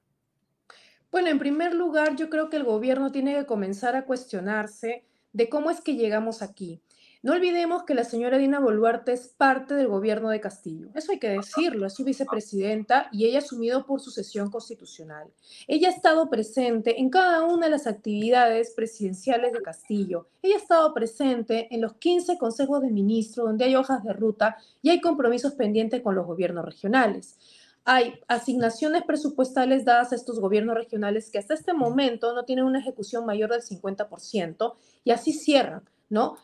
[1.12, 5.50] Bueno, en primer lugar, yo creo que el gobierno tiene que comenzar a cuestionarse de
[5.50, 6.80] cómo es que llegamos aquí.
[7.20, 10.88] No olvidemos que la señora Dina Boluarte es parte del gobierno de Castillo.
[10.94, 15.28] Eso hay que decirlo, es su vicepresidenta y ella ha asumido por sucesión constitucional.
[15.68, 20.28] Ella ha estado presente en cada una de las actividades presidenciales de Castillo.
[20.40, 24.56] Ella ha estado presente en los 15 consejos de ministros donde hay hojas de ruta
[24.80, 27.36] y hay compromisos pendientes con los gobiernos regionales
[27.84, 32.78] hay asignaciones presupuestales dadas a estos gobiernos regionales que hasta este momento no tienen una
[32.78, 36.36] ejecución mayor del 50% y así cierran, ¿no?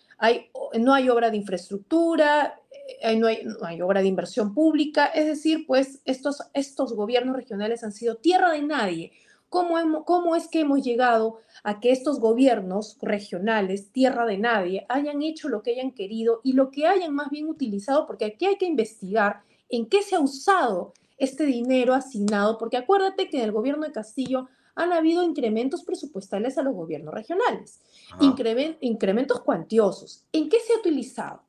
[0.78, 2.60] no hay obra de infraestructura,
[3.01, 7.36] eh, no hay, no hay, obra de inversión pública, es decir, pues estos, estos gobiernos
[7.36, 9.12] regionales han sido tierra de nadie,
[9.48, 15.23] ¿Cómo, ¿Cómo es que hemos llegado a que estos gobiernos regionales, tierra de nadie, hayan
[15.23, 18.06] hecho lo que hayan querido y lo que hayan más bien utilizado?
[18.06, 19.40] Porque aquí hay que investigar
[19.70, 23.93] en qué se ha usado este dinero asignado, porque acuérdate que en el gobierno de
[23.93, 27.81] Castillo han habido incrementos presupuestales a los gobiernos regionales,
[28.20, 30.24] incremen- incrementos cuantiosos.
[30.32, 31.43] ¿En qué se ha utilizado?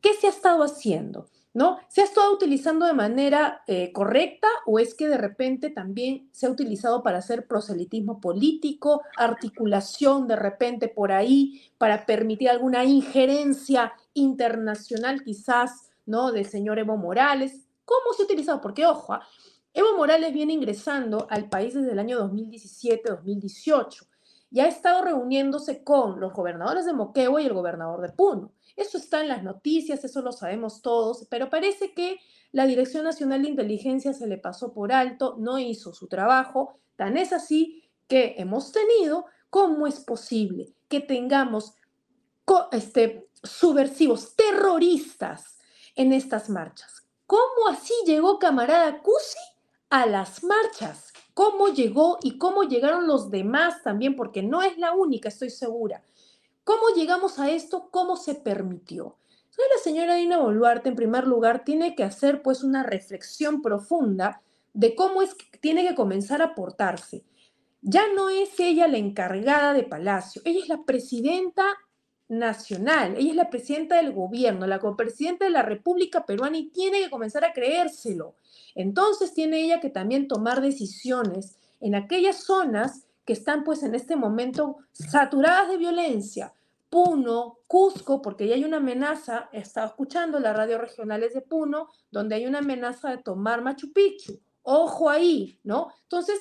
[0.00, 1.28] ¿Qué se ha estado haciendo?
[1.52, 1.78] ¿No?
[1.88, 6.46] ¿Se ha estado utilizando de manera eh, correcta o es que de repente también se
[6.46, 13.92] ha utilizado para hacer proselitismo político, articulación de repente por ahí para permitir alguna injerencia
[14.14, 16.30] internacional quizás, ¿no?
[16.30, 17.66] Del señor Evo Morales.
[17.90, 18.60] ¿Cómo se ha utilizado?
[18.60, 19.26] Porque, ojo, ah,
[19.74, 24.06] Evo Morales viene ingresando al país desde el año 2017-2018
[24.52, 28.52] y ha estado reuniéndose con los gobernadores de Moquegua y el gobernador de Puno.
[28.76, 32.18] Eso está en las noticias, eso lo sabemos todos, pero parece que
[32.52, 36.78] la Dirección Nacional de Inteligencia se le pasó por alto, no hizo su trabajo.
[36.94, 41.74] Tan es así que hemos tenido, ¿cómo es posible que tengamos
[42.70, 45.58] este, subversivos, terroristas
[45.96, 46.99] en estas marchas?
[47.30, 49.38] ¿Cómo así llegó camarada Cusi
[49.88, 51.12] a las marchas?
[51.32, 54.16] ¿Cómo llegó y cómo llegaron los demás también?
[54.16, 56.02] Porque no es la única, estoy segura.
[56.64, 57.88] ¿Cómo llegamos a esto?
[57.92, 59.16] ¿Cómo se permitió?
[59.44, 64.42] Entonces la señora Dina Boluarte, en primer lugar, tiene que hacer pues una reflexión profunda
[64.72, 67.24] de cómo es que tiene que comenzar a portarse.
[67.80, 71.78] Ya no es ella la encargada de Palacio, ella es la presidenta
[72.30, 77.00] nacional, ella es la presidenta del gobierno, la copresidenta de la República Peruana y tiene
[77.00, 78.36] que comenzar a creérselo.
[78.74, 84.14] Entonces tiene ella que también tomar decisiones en aquellas zonas que están pues en este
[84.14, 86.54] momento saturadas de violencia.
[86.88, 91.88] Puno, Cusco, porque ya hay una amenaza, he estado escuchando las radios regionales de Puno,
[92.10, 94.40] donde hay una amenaza de tomar Machu Picchu.
[94.62, 95.88] Ojo ahí, ¿no?
[96.02, 96.40] Entonces,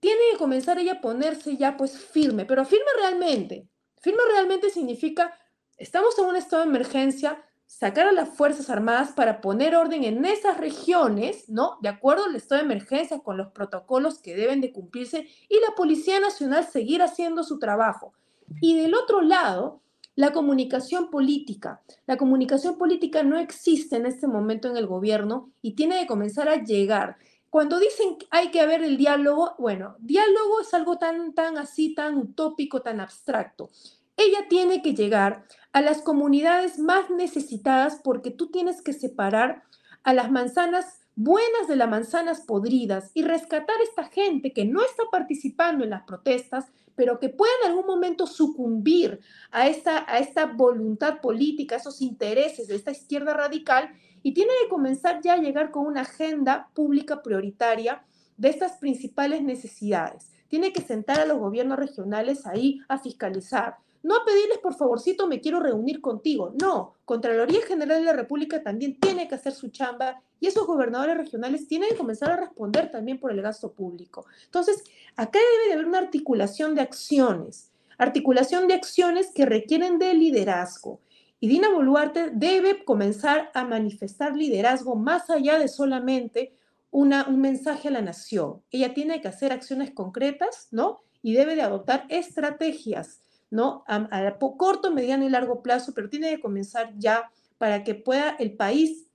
[0.00, 3.68] tiene que comenzar ella a ponerse ya pues firme, pero firme realmente.
[4.00, 5.32] Firme realmente significa,
[5.76, 10.24] estamos en un estado de emergencia, sacar a las Fuerzas Armadas para poner orden en
[10.24, 11.78] esas regiones, ¿no?
[11.82, 15.74] De acuerdo al estado de emergencia, con los protocolos que deben de cumplirse, y la
[15.76, 18.14] Policía Nacional seguir haciendo su trabajo.
[18.62, 19.82] Y del otro lado,
[20.18, 21.82] la comunicación política.
[22.06, 26.48] La comunicación política no existe en este momento en el gobierno y tiene que comenzar
[26.48, 27.18] a llegar.
[27.50, 31.94] Cuando dicen que hay que haber el diálogo, bueno, diálogo es algo tan, tan así,
[31.94, 33.70] tan utópico, tan abstracto.
[34.16, 39.62] Ella tiene que llegar a las comunidades más necesitadas porque tú tienes que separar
[40.02, 44.82] a las manzanas buenas de las manzanas podridas y rescatar a esta gente que no
[44.82, 49.18] está participando en las protestas, pero que puede en algún momento sucumbir
[49.50, 53.90] a esta, a esta voluntad política, a esos intereses de esta izquierda radical,
[54.22, 58.04] y tiene que comenzar ya a llegar con una agenda pública prioritaria
[58.36, 60.30] de estas principales necesidades.
[60.48, 65.26] Tiene que sentar a los gobiernos regionales ahí a fiscalizar, no a pedirles, por favorcito,
[65.26, 66.54] me quiero reunir contigo.
[66.60, 71.16] No, Contraloría General de la República también tiene que hacer su chamba y esos gobernadores
[71.16, 74.24] regionales tienen que comenzar a responder también por el gasto público.
[74.44, 74.84] Entonces,
[75.16, 81.00] acá debe de haber una articulación de acciones, articulación de acciones que requieren de liderazgo.
[81.40, 86.52] Y Dina Boluarte debe comenzar a manifestar liderazgo más allá de solamente
[86.90, 88.62] una, un mensaje a la nación.
[88.70, 91.00] Ella tiene que hacer acciones concretas, ¿no?
[91.22, 93.20] Y debe de adoptar estrategias
[93.50, 93.84] ¿no?
[93.86, 98.52] A, corto, mediano y largo plazo, pero tiene que comenzar ya para que pueda el
[98.52, 99.06] país,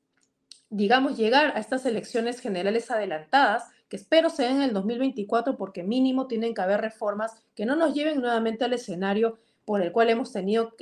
[0.69, 6.27] digamos, llegar a estas elecciones generales adelantadas, que espero sean en el 2024, porque mínimo
[6.27, 10.31] tienen que haber reformas que no nos lleven nuevamente al escenario por el cual hemos
[10.31, 10.73] tenido,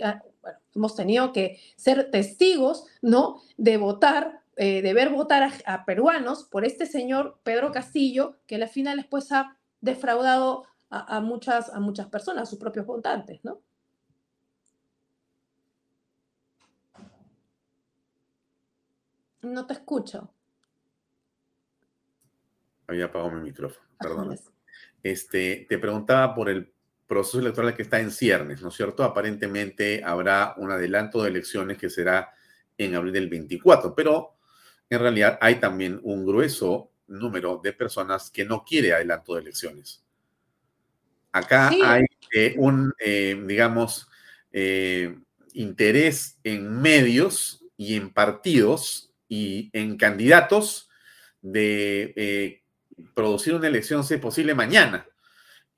[0.41, 3.41] bueno, hemos tenido que ser testigos, ¿no?
[3.57, 8.55] De votar, eh, de ver votar a, a peruanos por este señor Pedro Castillo, que
[8.55, 12.85] a la final después ha defraudado a, a, muchas, a muchas personas, a sus propios
[12.85, 13.61] votantes, ¿no?
[19.41, 20.34] No te escucho.
[22.88, 24.38] Había apagado mi micrófono, perdón.
[25.01, 26.73] Este, te preguntaba por el
[27.12, 29.04] proceso electoral que está en ciernes, ¿no es cierto?
[29.04, 32.32] Aparentemente habrá un adelanto de elecciones que será
[32.78, 34.38] en abril del 24, pero
[34.90, 40.02] en realidad hay también un grueso número de personas que no quiere adelanto de elecciones.
[41.34, 41.82] Acá sí.
[41.84, 44.08] hay eh, un, eh, digamos,
[44.54, 45.14] eh,
[45.52, 50.90] interés en medios y en partidos y en candidatos
[51.42, 52.64] de
[53.14, 55.06] producir una elección, si es posible, mañana.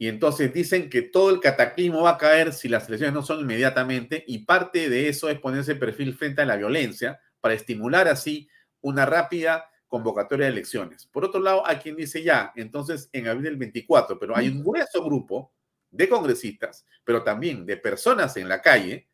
[0.04, 3.40] Y entonces dicen que todo el cataclismo va a caer si las elecciones no son
[3.40, 8.50] inmediatamente y parte de eso es ponerse perfil frente a la violencia para estimular así
[8.82, 11.06] una rápida convocatoria de elecciones.
[11.06, 14.62] Por otro lado, hay quien dice ya, entonces en abril del 24, pero hay un
[14.62, 15.54] grueso grupo
[15.90, 19.08] de congresistas, pero también de personas en la calle,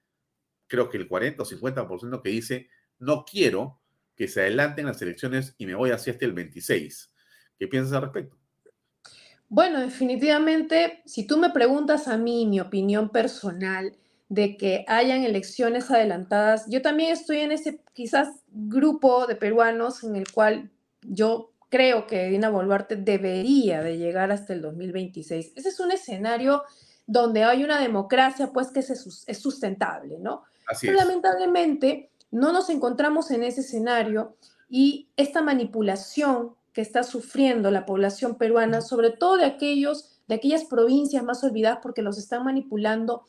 [0.65, 2.67] creo que el 40 o 50% que dice,
[2.97, 3.79] no quiero
[4.15, 7.13] que se adelanten las elecciones y me voy así hasta el 26.
[7.59, 8.38] ¿Qué piensas al respecto?
[9.49, 13.95] Bueno, definitivamente, si tú me preguntas a mí mi opinión personal
[14.29, 20.15] de que hayan elecciones adelantadas, yo también estoy en ese quizás grupo de peruanos en
[20.15, 20.69] el cual
[21.01, 25.53] yo creo que Dina Boluarte debería de llegar hasta el 2026.
[25.55, 26.63] Ese es un escenario
[27.07, 30.43] donde hay una democracia pues que es sustentable, ¿no?
[30.67, 34.35] Así Pero lamentablemente no nos encontramos en ese escenario
[34.69, 40.65] y esta manipulación que está sufriendo la población peruana, sobre todo de aquellos de aquellas
[40.65, 43.23] provincias más olvidadas porque los están manipulando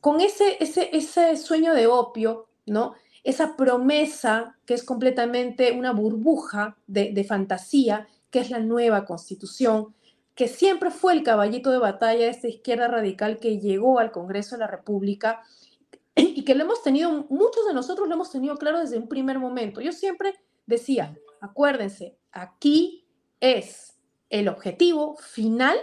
[0.00, 2.94] con ese, ese, ese sueño de opio, ¿no?
[3.22, 9.94] Esa promesa que es completamente una burbuja de, de fantasía, que es la nueva constitución,
[10.34, 14.56] que siempre fue el caballito de batalla de esta izquierda radical que llegó al Congreso
[14.56, 15.42] de la República
[16.16, 19.38] y que lo hemos tenido, muchos de nosotros lo hemos tenido claro desde un primer
[19.38, 19.80] momento.
[19.80, 20.34] Yo siempre
[20.66, 23.06] decía, acuérdense, aquí
[23.40, 23.94] es
[24.30, 25.78] el objetivo final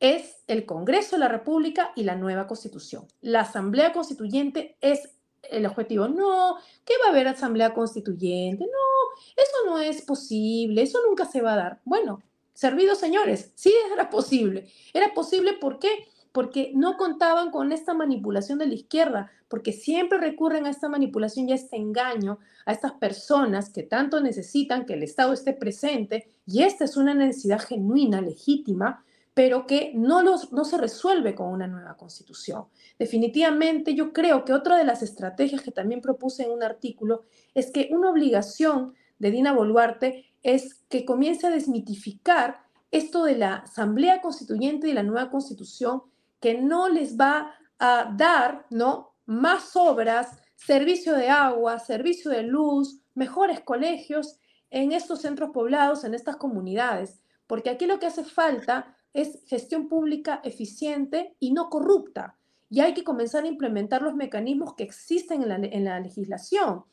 [0.00, 3.06] es el Congreso de la República y la nueva Constitución.
[3.20, 6.08] La Asamblea Constituyente es el objetivo.
[6.08, 8.64] No, ¿qué va a haber Asamblea Constituyente?
[8.64, 11.80] No, eso no es posible, eso nunca se va a dar.
[11.84, 12.22] Bueno,
[12.54, 14.70] servidos señores, sí era posible.
[14.92, 15.88] Era posible, ¿por qué?
[16.32, 21.48] Porque no contaban con esta manipulación de la izquierda, porque siempre recurren a esta manipulación
[21.48, 26.28] y a este engaño a estas personas que tanto necesitan que el Estado esté presente,
[26.46, 31.48] y esta es una necesidad genuina, legítima, pero que no, los, no se resuelve con
[31.48, 32.64] una nueva constitución.
[32.98, 37.22] Definitivamente yo creo que otra de las estrategias que también propuse en un artículo
[37.54, 43.56] es que una obligación de Dina Boluarte es que comience a desmitificar esto de la
[43.56, 46.02] Asamblea Constituyente y la nueva constitución
[46.40, 49.12] que no les va a dar ¿no?
[49.28, 54.38] Más obras, servicio de agua, servicio de luz, mejores colegios
[54.70, 59.86] en estos centros poblados, en estas comunidades, porque aquí lo que hace falta es gestión
[59.86, 62.38] pública eficiente y no corrupta.
[62.70, 66.84] Y hay que comenzar a implementar los mecanismos que existen en la, legislación.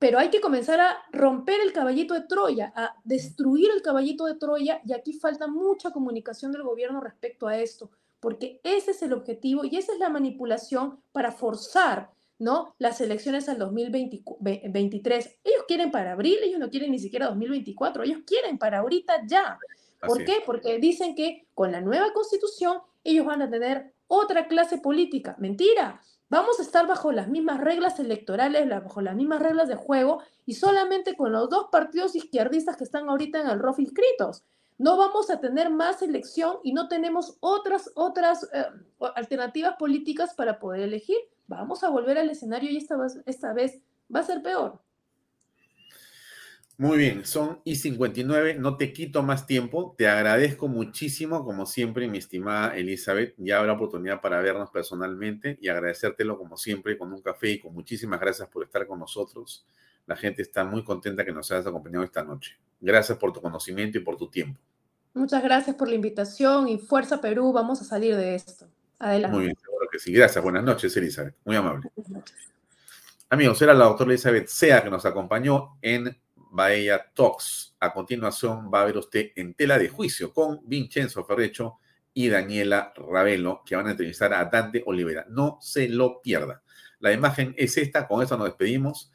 [0.00, 4.34] Pero hay que comenzar a romper el caballito de Troya, a destruir el caballito de
[4.34, 7.90] Troya, y aquí falta mucha comunicación del gobierno respecto a esto,
[8.22, 12.72] porque ese es el objetivo y esa es la manipulación para forzar ¿no?
[12.78, 15.40] las elecciones al 2023.
[15.42, 19.58] Ellos quieren para abril, ellos no quieren ni siquiera 2024, ellos quieren para ahorita ya.
[20.06, 20.36] ¿Por qué?
[20.46, 25.34] Porque dicen que con la nueva constitución ellos van a tener otra clase política.
[25.40, 26.00] Mentira.
[26.28, 30.54] Vamos a estar bajo las mismas reglas electorales, bajo las mismas reglas de juego y
[30.54, 34.44] solamente con los dos partidos izquierdistas que están ahorita en el ROF inscritos.
[34.78, 38.64] No vamos a tener más elección y no tenemos otras, otras eh,
[39.14, 41.18] alternativas políticas para poder elegir.
[41.46, 42.96] Vamos a volver al escenario y esta,
[43.26, 43.80] esta vez
[44.14, 44.80] va a ser peor.
[46.78, 52.08] Muy bien, son y 59, no te quito más tiempo, te agradezco muchísimo, como siempre,
[52.08, 57.20] mi estimada Elizabeth, ya habrá oportunidad para vernos personalmente y agradecértelo como siempre con un
[57.20, 59.66] café y con muchísimas gracias por estar con nosotros.
[60.06, 62.58] La gente está muy contenta que nos hayas acompañado esta noche.
[62.80, 64.60] Gracias por tu conocimiento y por tu tiempo.
[65.14, 68.66] Muchas gracias por la invitación y Fuerza Perú, vamos a salir de esto.
[68.98, 69.36] Adelante.
[69.36, 70.12] Muy bien, seguro que sí.
[70.12, 71.34] Gracias, buenas noches, Elizabeth.
[71.44, 71.90] Muy amable.
[73.28, 77.76] Amigos, era la doctora Elizabeth Sea que nos acompañó en Bahía Talks.
[77.80, 81.78] A continuación va a ver usted en tela de juicio con Vincenzo Ferrecho
[82.14, 85.26] y Daniela Ravelo, que van a entrevistar a Dante Olivera.
[85.28, 86.62] No se lo pierda.
[87.00, 89.10] La imagen es esta, con esto nos despedimos.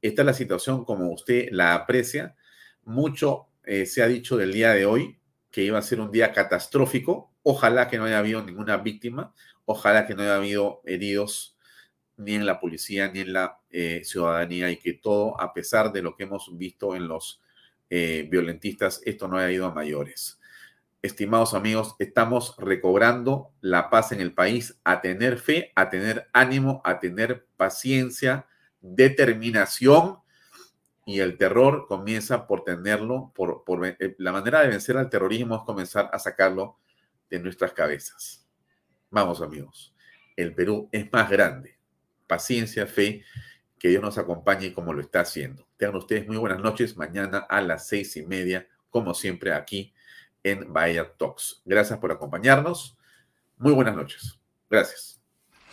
[0.00, 2.36] Esta es la situación como usted la aprecia.
[2.84, 5.18] Mucho eh, se ha dicho del día de hoy,
[5.50, 7.32] que iba a ser un día catastrófico.
[7.42, 9.34] Ojalá que no haya habido ninguna víctima,
[9.64, 11.56] ojalá que no haya habido heridos
[12.16, 16.02] ni en la policía ni en la eh, ciudadanía y que todo, a pesar de
[16.02, 17.40] lo que hemos visto en los
[17.90, 20.38] eh, violentistas, esto no haya ido a mayores.
[21.00, 26.82] Estimados amigos, estamos recobrando la paz en el país, a tener fe, a tener ánimo,
[26.84, 28.46] a tener paciencia,
[28.94, 30.18] determinación
[31.06, 35.62] y el terror comienza por tenerlo, por, eh, la manera de vencer al terrorismo es
[35.62, 36.78] comenzar a sacarlo
[37.30, 38.46] de nuestras cabezas.
[39.10, 39.94] Vamos amigos,
[40.36, 41.78] el Perú es más grande
[42.28, 43.24] paciencia, fe,
[43.78, 45.66] que Dios nos acompañe como lo está haciendo.
[45.76, 46.96] Tengan ustedes muy buenas noches.
[46.96, 49.92] Mañana a las seis y media, como siempre, aquí
[50.44, 51.62] en Bahía Talks.
[51.64, 52.96] Gracias por acompañarnos.
[53.56, 54.38] Muy buenas noches.
[54.70, 55.17] Gracias.